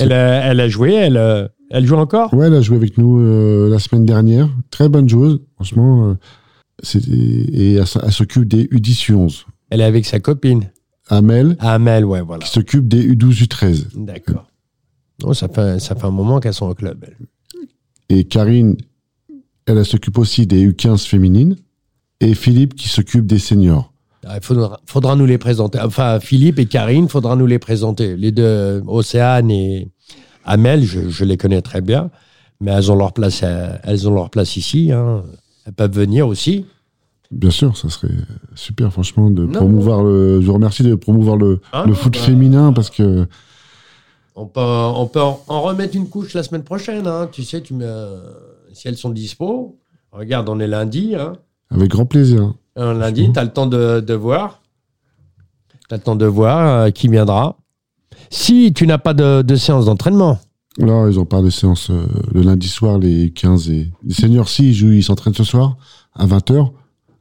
Elle 0.00 0.12
a, 0.12 0.46
elle 0.50 0.60
a 0.60 0.68
joué, 0.68 0.92
elle, 0.94 1.16
euh, 1.16 1.46
elle 1.70 1.86
joue 1.86 1.96
encore? 1.96 2.32
Ouais, 2.34 2.46
elle 2.46 2.54
a 2.54 2.60
joué 2.60 2.76
avec 2.76 2.98
nous 2.98 3.20
euh, 3.20 3.68
la 3.70 3.78
semaine 3.78 4.04
dernière. 4.04 4.48
Très 4.70 4.88
bonne 4.88 5.08
joueuse, 5.08 5.40
franchement. 5.54 6.08
euh, 6.08 6.14
et 7.10 7.74
elle, 7.74 7.86
s'occupe 8.12 8.46
des 8.48 8.64
U10, 8.66 9.12
U11. 9.12 9.44
Elle 9.70 9.80
est 9.80 9.84
avec 9.84 10.04
sa 10.06 10.20
copine. 10.20 10.70
Amel, 11.08 11.56
Ah, 11.60 11.74
Amel, 11.74 12.04
ouais, 12.04 12.22
voilà. 12.22 12.44
qui 12.44 12.50
s'occupe 12.50 12.88
des 12.88 13.06
U12, 13.14 13.44
U13. 13.46 14.04
D'accord. 14.04 14.46
Non, 15.22 15.32
ça 15.34 15.48
fait, 15.48 15.78
ça 15.78 15.94
fait 15.94 16.06
un 16.06 16.10
moment 16.10 16.40
qu'elles 16.40 16.54
sont 16.54 16.68
au 16.68 16.74
club. 16.74 17.04
elles. 17.06 17.16
Et 18.08 18.24
Karine, 18.24 18.76
elle, 19.66 19.78
elle 19.78 19.84
s'occupe 19.84 20.18
aussi 20.18 20.46
des 20.46 20.66
U15 20.70 21.06
féminines. 21.06 21.56
Et 22.20 22.34
Philippe, 22.34 22.74
qui 22.74 22.88
s'occupe 22.88 23.26
des 23.26 23.38
seniors. 23.38 23.92
Ah, 24.26 24.36
Il 24.36 24.42
faudra, 24.44 24.80
faudra 24.86 25.16
nous 25.16 25.26
les 25.26 25.38
présenter. 25.38 25.78
Enfin, 25.80 26.18
Philippe 26.20 26.58
et 26.58 26.66
Karine, 26.66 27.08
faudra 27.08 27.36
nous 27.36 27.46
les 27.46 27.58
présenter. 27.58 28.16
Les 28.16 28.32
deux, 28.32 28.82
Océane 28.86 29.50
et 29.50 29.88
Amel, 30.44 30.84
je, 30.84 31.08
je 31.10 31.24
les 31.24 31.36
connais 31.36 31.60
très 31.62 31.80
bien. 31.80 32.10
Mais 32.60 32.70
elles 32.70 32.90
ont 32.90 32.96
leur 32.96 33.12
place, 33.12 33.42
à- 33.42 33.80
elles 33.84 34.08
ont 34.08 34.14
leur 34.14 34.30
place 34.30 34.56
ici. 34.56 34.92
hein. 34.92 35.22
Elles 35.66 35.72
peuvent 35.72 35.92
venir 35.94 36.26
aussi. 36.28 36.64
Bien 37.30 37.50
sûr, 37.50 37.76
ça 37.76 37.88
serait 37.90 38.12
super, 38.54 38.92
franchement, 38.92 39.30
de 39.30 39.44
Non, 39.44 39.52
promouvoir 39.52 40.02
le. 40.04 40.40
Je 40.40 40.46
vous 40.46 40.52
remercie 40.54 40.82
de 40.84 40.94
promouvoir 40.94 41.36
le, 41.36 41.60
Ah, 41.72 41.84
le 41.86 41.92
foot 41.94 42.12
bah, 42.14 42.20
féminin 42.20 42.72
parce 42.72 42.90
que. 42.90 43.26
On 44.36 44.46
peut, 44.46 44.60
on 44.60 45.06
peut 45.06 45.20
en, 45.22 45.40
en 45.48 45.62
remettre 45.62 45.94
une 45.96 46.08
couche 46.08 46.34
la 46.34 46.42
semaine 46.42 46.64
prochaine. 46.64 47.06
hein. 47.06 47.28
Tu 47.30 47.44
sais, 47.44 47.60
tu 47.62 47.74
mets, 47.74 47.86
si 48.72 48.88
elles 48.88 48.96
sont 48.96 49.10
dispo. 49.10 49.78
Regarde, 50.12 50.48
on 50.48 50.58
est 50.60 50.66
lundi. 50.66 51.14
Hein. 51.14 51.34
Avec 51.70 51.90
grand 51.90 52.06
plaisir. 52.06 52.52
Un 52.76 52.94
lundi, 52.94 53.30
tu 53.32 53.38
as 53.38 53.44
le 53.44 53.52
temps 53.52 53.66
de, 53.66 54.00
de 54.00 54.14
voir. 54.14 54.60
Tu 55.88 55.94
as 55.94 55.98
le 55.98 56.02
temps 56.02 56.16
de 56.16 56.26
voir 56.26 56.66
euh, 56.86 56.90
qui 56.90 57.08
viendra. 57.08 57.56
Si 58.30 58.72
tu 58.72 58.86
n'as 58.86 58.98
pas 58.98 59.14
de, 59.14 59.42
de 59.42 59.56
séance 59.56 59.86
d'entraînement, 59.86 60.38
Là, 60.76 61.06
ils 61.08 61.20
ont 61.20 61.24
pas 61.24 61.40
de 61.40 61.50
séance 61.50 61.88
euh, 61.90 62.04
le 62.32 62.42
lundi 62.42 62.66
soir, 62.66 62.98
les 62.98 63.30
15 63.30 63.70
et. 63.70 63.92
Les 64.02 64.12
seniors, 64.14 64.48
si, 64.48 64.70
ils 64.70 64.74
jouent, 64.74 64.90
ils 64.90 65.04
s'entraînent 65.04 65.32
ce 65.34 65.44
soir, 65.44 65.76
à 66.14 66.26
20h, 66.26 66.72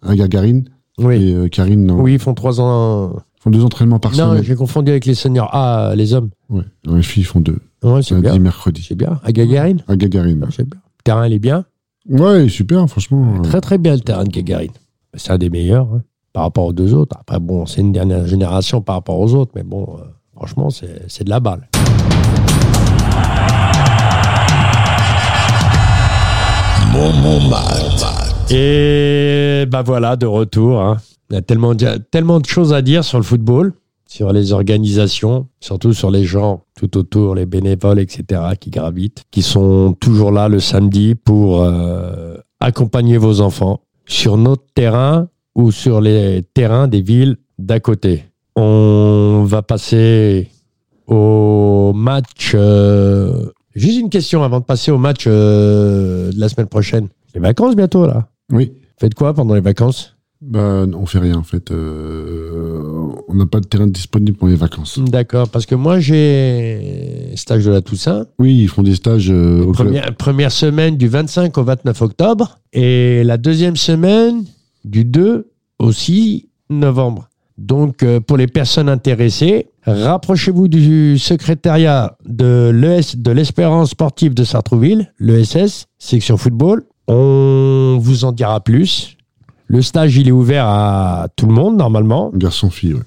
à 0.02 0.16
Gagarine. 0.16 0.68
oui. 0.98 1.16
Et 1.30 1.34
euh, 1.36 1.48
Karine, 1.50 1.86
non. 1.86 2.02
Oui, 2.02 2.14
ils 2.14 2.20
font 2.20 2.34
trois 2.34 2.60
ans. 2.60 3.16
Ils 3.44 3.52
font 3.52 3.58
deux 3.58 3.66
entraînements 3.66 4.00
par 4.00 4.12
Non, 4.14 4.30
semaine. 4.30 4.44
j'ai 4.44 4.56
confondu 4.56 4.92
avec 4.92 5.06
les 5.06 5.16
seniors. 5.16 5.50
Ah, 5.52 5.92
les 5.98 6.14
hommes. 6.14 6.30
Ouais. 6.50 6.64
Non, 6.88 6.96
les 6.96 7.04
filles, 7.04 7.24
font 7.26 7.42
deux. 7.42 7.60
Ouais, 7.84 8.02
c'est 8.02 8.16
bien. 8.22 8.40
mercredi. 8.40 8.86
C'est 8.88 8.96
bien. 8.96 9.20
À 9.22 9.34
Gagarine 9.34 9.84
À 9.90 9.98
Gagarine. 9.98 10.46
C'est 10.56 10.64
bien. 10.66 10.80
Le 10.80 11.04
terrain, 11.04 11.28
il 11.28 11.34
est 11.34 11.40
bien. 11.40 11.66
Ouais, 12.10 12.48
super, 12.48 12.88
franchement. 12.90 13.42
Très, 13.42 13.60
très 13.60 13.78
bien, 13.78 13.96
le 13.96 14.00
terrain 14.00 14.24
de 14.24 14.30
Gagarine. 14.30 14.72
C'est 15.16 15.32
un 15.34 15.38
des 15.38 15.50
meilleurs 15.50 15.88
hein, 15.94 16.02
par 16.32 16.44
rapport 16.44 16.64
aux 16.68 16.74
deux 16.74 16.94
autres. 16.94 17.18
Après, 17.20 17.40
bon, 17.42 17.66
c'est 17.66 17.82
une 17.82 17.92
dernière 17.92 18.26
génération 18.28 18.82
par 18.82 18.96
rapport 18.96 19.20
aux 19.20 19.34
autres, 19.36 19.52
mais 19.56 19.64
bon, 19.64 19.88
euh, 20.00 20.04
franchement, 20.38 20.70
c'est 20.70 21.02
c'est 21.10 21.26
de 21.26 21.30
la 21.30 21.42
balle. 21.42 21.68
Momo 26.92 27.40
Mat. 27.50 28.52
Et 28.52 29.66
bah 29.68 29.82
voilà, 29.82 30.16
de 30.16 30.26
retour. 30.26 30.82
hein. 30.82 30.98
Il 31.34 31.36
y 31.36 31.40
a 31.40 31.42
tellement, 31.42 31.74
de- 31.74 31.98
tellement 32.12 32.40
de 32.40 32.46
choses 32.46 32.74
à 32.74 32.84
dire 32.84 33.04
sur 33.04 33.18
le 33.18 33.24
football. 33.24 33.74
sur 34.06 34.32
les 34.32 34.52
organisations, 34.54 35.48
surtout 35.60 35.92
sur 35.94 36.12
les 36.12 36.24
gens 36.24 36.62
tout 36.80 36.96
autour, 36.98 37.34
les 37.34 37.48
bénévoles, 37.48 37.98
etc., 38.00 38.42
qui 38.60 38.70
gravitent, 38.70 39.24
qui 39.32 39.42
sont 39.42 39.94
toujours 40.00 40.32
là 40.32 40.48
le 40.50 40.60
samedi 40.60 41.16
pour 41.16 41.64
euh, 41.64 42.36
accompagner 42.60 43.18
vos 43.18 43.42
enfants 43.42 43.80
sur 44.06 44.38
notre 44.38 44.66
terrain 44.76 45.30
ou 45.56 45.72
sur 45.72 46.00
les 46.02 46.44
terrains 46.54 46.88
des 46.88 47.02
villes 47.02 47.38
d'à 47.58 47.80
côté. 47.80 48.26
On 48.56 49.44
va 49.48 49.64
passer 49.64 50.50
au 51.08 51.94
match. 51.96 52.52
euh, 52.54 53.48
Juste 53.74 54.00
une 54.00 54.12
question 54.12 54.44
avant 54.44 54.60
de 54.60 54.66
passer 54.66 54.92
au 54.92 55.00
match 55.00 55.24
euh, 55.26 56.32
de 56.32 56.40
la 56.40 56.50
semaine 56.50 56.68
prochaine. 56.68 57.08
Les 57.34 57.42
vacances 57.42 57.76
bientôt 57.76 58.06
là. 58.06 58.28
Oui. 58.52 58.74
Faites 59.00 59.16
quoi 59.16 59.34
pendant 59.34 59.56
les 59.56 59.62
vacances? 59.62 60.13
Bah, 60.46 60.86
on 60.94 61.06
fait 61.06 61.20
rien 61.20 61.36
en 61.36 61.44
fait. 61.44 61.72
Euh, 61.72 62.82
on 63.30 63.34
n'a 63.34 63.46
pas 63.46 63.62
de 63.62 63.66
terrain 63.66 63.88
disponible 63.88 64.38
pour 64.38 64.50
les 64.50 64.56
vacances. 64.56 65.00
D'accord, 65.00 65.48
parce 65.48 65.66
que 65.66 65.76
moi 65.76 66.00
j'ai 66.00 67.32
stage 67.36 67.66
de 67.66 67.72
la 67.72 67.82
Toussaint. 67.82 68.26
Oui, 68.40 68.60
ils 68.64 68.68
font 68.68 68.84
des 68.84 68.96
stages 68.96 69.32
euh, 69.32 69.64
au 69.64 69.72
club. 69.72 69.88
Première, 69.88 70.16
première 70.16 70.52
semaine 70.52 70.98
du 70.98 71.08
25 71.08 71.58
au 71.58 71.64
29 71.64 72.02
octobre 72.02 72.60
et 72.74 73.24
la 73.24 73.38
deuxième 73.38 73.78
semaine 73.78 74.44
du 74.84 75.06
2 75.06 75.50
au 75.80 75.92
6 75.92 76.50
novembre. 76.70 77.30
Donc, 77.58 78.04
euh, 78.04 78.20
pour 78.20 78.38
les 78.38 78.48
personnes 78.48 78.90
intéressées, 78.90 79.68
rapprochez-vous 79.86 80.68
du 80.68 81.18
secrétariat 81.20 82.18
de 82.26 82.72
l'ES, 82.74 83.16
de 83.16 83.32
l'Espérance 83.32 83.92
sportive 83.92 84.34
de 84.34 84.44
Sartrouville, 84.44 85.14
l'ESS, 85.20 85.86
section 86.00 86.36
football. 86.36 86.84
On 87.08 87.98
vous 88.02 88.26
en 88.26 88.32
dira 88.32 88.60
plus. 88.60 89.18
Le 89.74 89.82
stage, 89.82 90.16
il 90.18 90.28
est 90.28 90.32
ouvert 90.32 90.68
à 90.68 91.30
tout 91.36 91.48
le 91.48 91.52
monde, 91.52 91.78
normalement. 91.78 92.30
Garçon-fille, 92.36 92.94
ouais. 92.94 93.02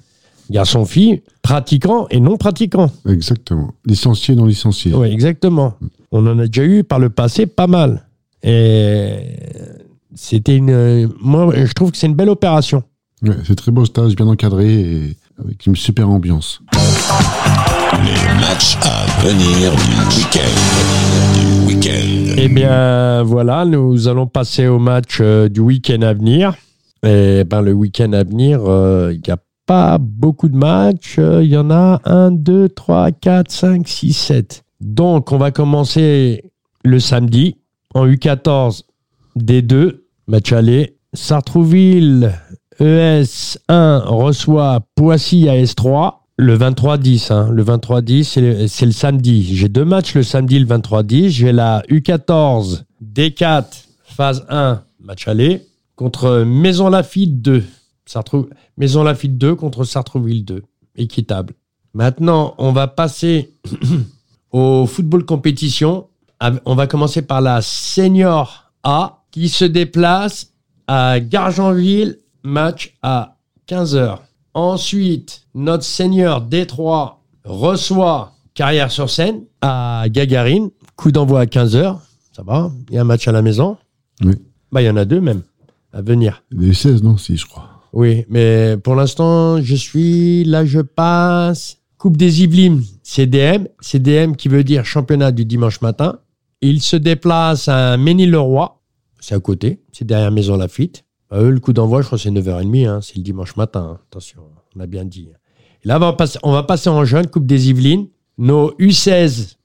Garçon-fille, 0.49 1.21
pratiquant 1.41 2.07
et 2.09 2.19
non 2.19 2.35
pratiquant. 2.35 2.91
Exactement. 3.07 3.71
Licencié, 3.85 4.35
non 4.35 4.45
licencié. 4.45 4.93
Oui, 4.93 5.07
exactement. 5.07 5.75
On 6.11 6.27
en 6.27 6.37
a 6.39 6.47
déjà 6.47 6.65
eu 6.65 6.83
par 6.83 6.99
le 6.99 7.09
passé 7.09 7.45
pas 7.45 7.67
mal. 7.67 8.05
Et 8.43 9.15
c'était 10.13 10.57
une. 10.57 11.09
Moi, 11.21 11.53
je 11.55 11.71
trouve 11.71 11.91
que 11.91 11.97
c'est 11.97 12.07
une 12.07 12.15
belle 12.15 12.27
opération. 12.27 12.83
Ouais, 13.21 13.37
c'est 13.45 13.55
très 13.55 13.71
beau 13.71 13.85
stage, 13.85 14.17
bien 14.17 14.27
encadré 14.27 14.73
et 14.73 15.17
avec 15.41 15.67
une 15.67 15.75
super 15.77 16.09
ambiance. 16.09 16.59
Les 17.93 18.41
matchs 18.41 18.77
à 18.81 19.05
venir 19.25 19.71
du 19.71 20.17
week-end. 20.17 21.67
Week-end. 21.67 22.35
Eh 22.37 22.49
bien, 22.49 23.23
voilà, 23.23 23.63
nous 23.63 24.09
allons 24.09 24.27
passer 24.27 24.67
au 24.67 24.77
match 24.77 25.19
euh, 25.21 25.47
du 25.47 25.61
week-end 25.61 26.01
à 26.01 26.13
venir. 26.13 26.53
Et 27.03 27.43
ben, 27.45 27.61
le 27.61 27.71
week-end 27.71 28.11
à 28.11 28.23
venir, 28.23 28.61
euh, 28.65 29.13
il 29.13 29.21
n'y 29.25 29.31
a 29.31 29.37
pas 29.65 29.97
beaucoup 29.99 30.49
de 30.49 30.57
matchs. 30.57 31.15
Euh, 31.17 31.41
Il 31.43 31.49
y 31.49 31.57
en 31.57 31.71
a 31.71 32.01
1, 32.03 32.31
2, 32.31 32.69
3, 32.69 33.11
4, 33.11 33.51
5, 33.51 33.87
6, 33.87 34.13
7. 34.13 34.63
Donc, 34.81 35.31
on 35.31 35.37
va 35.37 35.51
commencer 35.51 36.51
le 36.83 36.99
samedi 36.99 37.55
en 37.93 38.05
U14 38.05 38.83
D2, 39.37 40.01
match 40.27 40.51
aller. 40.51 40.97
Sartrouville 41.13 42.33
ES1 42.81 44.03
reçoit 44.03 44.81
Poissy 44.95 45.45
AS3 45.45 46.26
le 46.37 46.57
23-10. 46.57 47.33
hein. 47.33 47.49
Le 47.51 47.63
23-10, 47.63 48.67
c'est 48.67 48.85
le, 48.85 48.91
samedi. 48.91 49.55
J'ai 49.55 49.69
deux 49.69 49.85
matchs 49.85 50.13
le 50.15 50.23
samedi, 50.23 50.59
le 50.59 50.65
23-10. 50.65 51.29
J'ai 51.29 51.51
la 51.51 51.81
U14 51.89 52.83
D4 53.03 53.65
phase 54.03 54.45
1, 54.49 54.81
match 55.01 55.27
aller, 55.27 55.61
contre 55.95 56.43
Maison 56.45 56.89
Lafitte 56.89 57.41
2. 57.41 57.63
Sartrou- 58.07 58.49
Maison 58.77 59.03
Lafitte 59.03 59.37
2 59.37 59.55
contre 59.55 59.83
Sartrouville 59.83 60.45
2. 60.45 60.63
Équitable. 60.95 61.53
Maintenant, 61.93 62.53
on 62.57 62.71
va 62.71 62.87
passer 62.87 63.51
au 64.51 64.85
football 64.85 65.25
compétition. 65.25 66.07
On 66.65 66.75
va 66.75 66.85
commencer 66.87 67.23
par 67.23 67.41
la 67.41 67.61
Senior 67.63 68.71
A 68.83 69.23
qui 69.31 69.49
se 69.49 69.65
déplace 69.65 70.51
à 70.87 71.19
Gargenville, 71.19 72.19
match 72.43 72.95
à 73.01 73.37
15h. 73.67 74.19
Ensuite, 74.53 75.46
notre 75.57 75.83
Seigneur 75.83 76.47
D3 76.47 77.13
reçoit 77.43 78.33
Carrière 78.53 78.91
sur 78.91 79.09
Seine 79.09 79.41
à 79.61 80.05
Gagarine, 80.09 80.69
coup 80.95 81.11
d'envoi 81.11 81.41
à 81.41 81.45
15h. 81.45 81.97
Ça 82.31 82.43
va? 82.43 82.71
Il 82.89 82.95
y 82.95 82.97
a 82.97 83.01
un 83.01 83.05
match 83.05 83.27
à 83.27 83.31
la 83.31 83.41
maison? 83.41 83.77
Oui. 84.23 84.35
Bah, 84.71 84.81
il 84.81 84.85
y 84.85 84.89
en 84.89 84.97
a 84.97 85.05
deux 85.05 85.21
même 85.21 85.41
à 85.93 86.01
venir. 86.01 86.43
Les 86.51 86.73
16, 86.73 87.01
non? 87.03 87.17
Si, 87.17 87.37
je 87.37 87.45
crois. 87.47 87.69
Oui, 87.93 88.25
mais 88.29 88.77
pour 88.77 88.95
l'instant, 88.95 89.61
je 89.61 89.75
suis 89.75 90.43
là, 90.43 90.65
je 90.65 90.79
passe. 90.79 91.77
Coupe 91.97 92.17
des 92.17 92.43
Yvelines, 92.43 92.83
CDM. 93.01 93.67
CDM 93.79 94.35
qui 94.35 94.49
veut 94.49 94.63
dire 94.63 94.85
championnat 94.85 95.31
du 95.31 95.45
dimanche 95.45 95.81
matin. 95.81 96.19
Il 96.61 96.81
se 96.81 96.95
déplace 96.95 97.67
à 97.67 97.97
Ménil-le-Roi. 97.97 98.81
C'est 99.19 99.33
à 99.33 99.39
côté, 99.39 99.81
c'est 99.91 100.05
derrière 100.05 100.31
Maison 100.31 100.57
Lafitte. 100.57 101.03
Bah, 101.31 101.41
eux, 101.41 101.49
le 101.49 101.59
coup 101.59 101.73
d'envoi, 101.73 102.01
je 102.01 102.05
crois 102.07 102.17
que 102.19 102.23
c'est 102.23 102.29
9h30. 102.31 102.87
hein, 102.87 102.99
c'est 103.01 103.17
le 103.17 103.23
dimanche 103.23 103.55
matin. 103.55 103.93
hein. 103.95 103.99
Attention, 104.11 104.43
on 104.75 104.79
a 104.79 104.85
bien 104.85 105.05
dit. 105.05 105.29
Là, 105.83 105.95
on 106.43 106.51
va 106.51 106.63
passer, 106.63 106.89
en 106.89 107.05
jeune, 107.05 107.27
Coupe 107.27 107.45
des 107.45 107.69
Yvelines. 107.69 108.07
Nos 108.37 108.71
U16A 108.79 109.55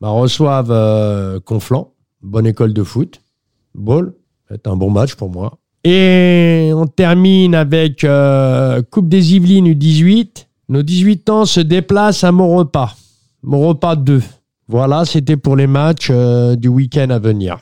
bah, 0.00 0.08
reçoivent 0.08 0.70
euh, 0.70 1.40
Conflans, 1.40 1.92
bonne 2.22 2.46
école 2.46 2.72
de 2.72 2.82
foot. 2.82 3.20
Ball, 3.74 4.12
c'est 4.50 4.66
un 4.66 4.76
bon 4.76 4.90
match 4.90 5.14
pour 5.14 5.30
moi. 5.30 5.58
Et 5.84 6.70
on 6.74 6.86
termine 6.86 7.54
avec 7.54 8.04
euh, 8.04 8.82
Coupe 8.90 9.08
des 9.08 9.34
Yvelines 9.34 9.68
U18. 9.72 10.46
Nos 10.70 10.82
18 10.82 11.30
ans 11.30 11.44
se 11.44 11.60
déplacent 11.60 12.24
à 12.24 12.32
Maurepas. 12.32 12.96
Maurepas 13.42 13.96
2. 13.96 14.22
Voilà, 14.66 15.04
c'était 15.04 15.36
pour 15.36 15.56
les 15.56 15.66
matchs 15.66 16.08
euh, 16.10 16.56
du 16.56 16.68
week-end 16.68 17.10
à 17.10 17.18
venir. 17.18 17.58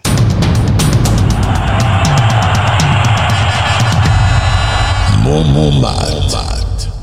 Mon, 5.24 5.44
mon. 5.44 6.51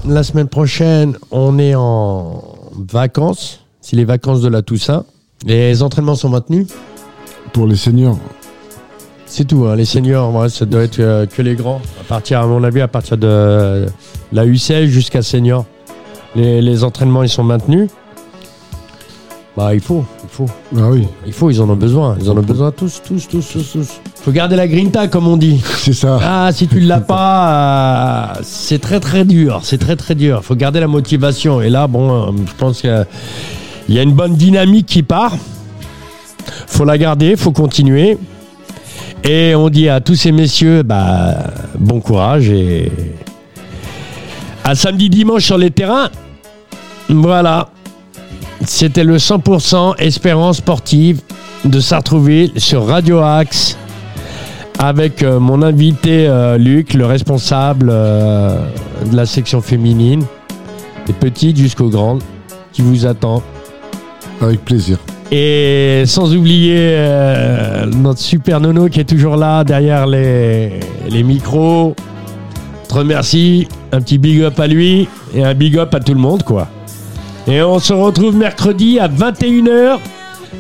La 0.09 0.23
semaine 0.23 0.47
prochaine, 0.47 1.15
on 1.29 1.59
est 1.59 1.75
en 1.75 2.41
vacances. 2.75 3.63
C'est 3.79 3.95
les 3.95 4.05
vacances 4.05 4.41
de 4.41 4.47
la 4.47 4.63
Toussaint. 4.63 5.05
Les 5.45 5.83
entraînements 5.83 6.15
sont 6.15 6.29
maintenus. 6.29 6.65
Pour 7.53 7.67
les 7.67 7.75
seniors, 7.75 8.17
C'est 9.27 9.45
tout, 9.45 9.65
hein. 9.67 9.75
les 9.75 9.85
seniors, 9.85 10.33
ouais, 10.35 10.49
ça 10.49 10.65
doit 10.65 10.81
être 10.81 10.99
euh, 10.99 11.27
que 11.27 11.43
les 11.43 11.53
grands. 11.53 11.79
À 12.01 12.03
partir, 12.05 12.39
à 12.39 12.47
mon 12.47 12.63
avis, 12.63 12.81
à 12.81 12.87
partir 12.87 13.19
de 13.19 13.85
la 14.31 14.45
U16 14.47 14.85
jusqu'à 14.87 15.21
senior, 15.21 15.65
les, 16.35 16.59
les 16.63 16.83
entraînements 16.83 17.21
ils 17.21 17.29
sont 17.29 17.43
maintenus. 17.43 17.91
Bah, 19.55 19.75
il 19.75 19.81
faut, 19.81 20.03
il 20.23 20.29
faut, 20.29 20.45
ah 20.75 20.89
oui, 20.89 21.07
il 21.27 21.33
faut, 21.33 21.51
ils 21.51 21.61
en 21.61 21.69
ont 21.69 21.75
besoin, 21.75 22.17
ils 22.19 22.31
en 22.31 22.37
ont 22.37 22.41
besoin 22.41 22.71
tous, 22.71 22.99
tous, 23.05 23.27
tous, 23.27 23.47
tous, 23.47 23.71
tous. 23.73 24.01
Faut 24.21 24.31
garder 24.31 24.55
la 24.55 24.67
grinta 24.67 25.07
comme 25.07 25.27
on 25.27 25.37
dit. 25.37 25.61
c'est 25.77 25.93
ça. 25.93 26.19
Ah, 26.21 26.49
si 26.51 26.67
tu 26.67 26.79
l'as 26.79 26.99
pas, 26.99 28.33
euh, 28.35 28.39
c'est 28.43 28.79
très 28.79 28.99
très 28.99 29.23
dur, 29.23 29.61
c'est 29.63 29.77
très 29.77 29.95
très 29.95 30.15
dur. 30.15 30.43
Faut 30.43 30.55
garder 30.55 30.79
la 30.79 30.87
motivation. 30.87 31.61
Et 31.61 31.69
là, 31.69 31.87
bon, 31.87 32.11
euh, 32.11 32.31
je 32.45 32.53
pense 32.57 32.81
qu'il 32.81 33.05
y 33.89 33.99
a 33.99 34.03
une 34.03 34.13
bonne 34.13 34.35
dynamique 34.35 34.87
qui 34.87 35.03
part. 35.03 35.35
Faut 36.67 36.85
la 36.85 36.97
garder, 36.97 37.35
faut 37.35 37.51
continuer. 37.51 38.17
Et 39.23 39.55
on 39.55 39.69
dit 39.69 39.89
à 39.89 39.99
tous 39.99 40.15
ces 40.15 40.31
messieurs, 40.31 40.83
bah, 40.83 41.35
bon 41.77 41.99
courage 41.99 42.49
et 42.49 42.91
à 44.63 44.75
samedi 44.75 45.09
dimanche 45.09 45.45
sur 45.45 45.57
les 45.57 45.71
terrains. 45.71 46.09
Voilà. 47.09 47.69
C'était 48.65 49.03
le 49.03 49.17
100% 49.17 49.95
Espérance 49.97 50.57
sportive 50.57 51.21
de 51.65 51.79
Sartrouville 51.79 52.51
sur 52.57 52.85
Radio 52.85 53.19
Axe 53.19 53.78
avec 54.79 55.23
euh, 55.23 55.39
mon 55.39 55.61
invité 55.61 56.27
euh, 56.27 56.57
Luc, 56.57 56.93
le 56.93 57.05
responsable 57.05 57.89
euh, 57.91 58.57
de 59.11 59.15
la 59.15 59.25
section 59.25 59.61
féminine, 59.61 60.23
des 61.05 61.13
petites 61.13 61.57
jusqu'aux 61.57 61.89
grandes, 61.89 62.23
qui 62.71 62.81
vous 62.81 63.05
attend. 63.05 63.43
Avec 64.41 64.63
plaisir. 64.63 64.97
Et 65.31 66.03
sans 66.05 66.33
oublier 66.33 66.77
euh, 66.79 67.85
notre 67.85 68.19
super 68.19 68.61
nono 68.61 68.87
qui 68.87 69.01
est 69.01 69.09
toujours 69.09 69.35
là 69.35 69.63
derrière 69.65 70.07
les, 70.07 70.79
les 71.09 71.23
micros. 71.23 71.93
Je 72.83 72.89
te 72.89 72.93
remercie. 72.95 73.67
Un 73.91 74.01
petit 74.01 74.19
big 74.19 74.43
up 74.43 74.59
à 74.59 74.67
lui 74.67 75.07
et 75.33 75.43
un 75.43 75.55
big 75.55 75.77
up 75.77 75.93
à 75.95 75.99
tout 75.99 76.13
le 76.13 76.19
monde, 76.19 76.43
quoi. 76.43 76.67
Et 77.47 77.61
on 77.63 77.79
se 77.79 77.91
retrouve 77.91 78.35
mercredi 78.35 78.99
à 78.99 79.07
21h 79.07 79.97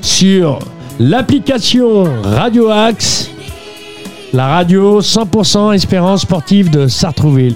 sur 0.01 0.57
l'application 0.99 2.05
Radio 2.23 2.69
Axe, 2.69 3.28
la 4.33 4.47
radio 4.47 5.01
100% 5.01 5.73
Espérance 5.73 6.21
sportive 6.21 6.69
de 6.69 6.87
Sartrouville. 6.87 7.55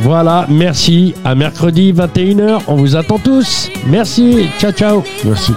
Voilà, 0.00 0.46
merci. 0.48 1.14
À 1.24 1.34
mercredi 1.34 1.92
21h. 1.92 2.60
On 2.66 2.76
vous 2.76 2.96
attend 2.96 3.18
tous. 3.18 3.70
Merci. 3.86 4.48
Ciao, 4.58 4.72
ciao. 4.72 5.02
Merci. 5.24 5.52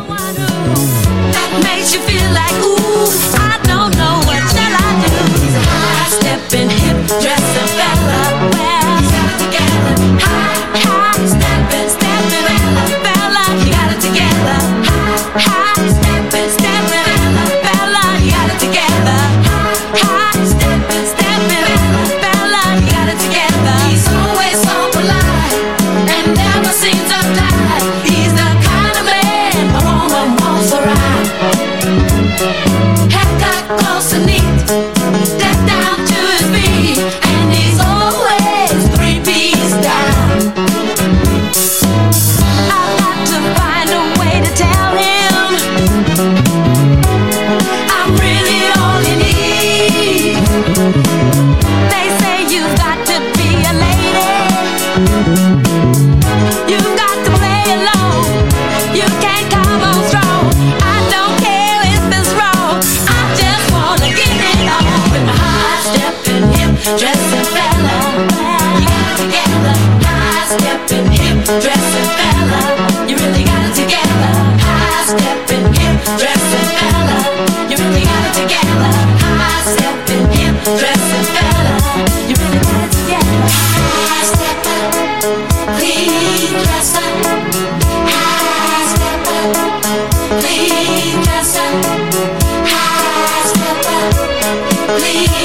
I 33.11 33.23
got 33.39 33.79
close 33.79 34.13
enough. 34.13 34.28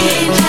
Thank. 0.05 0.44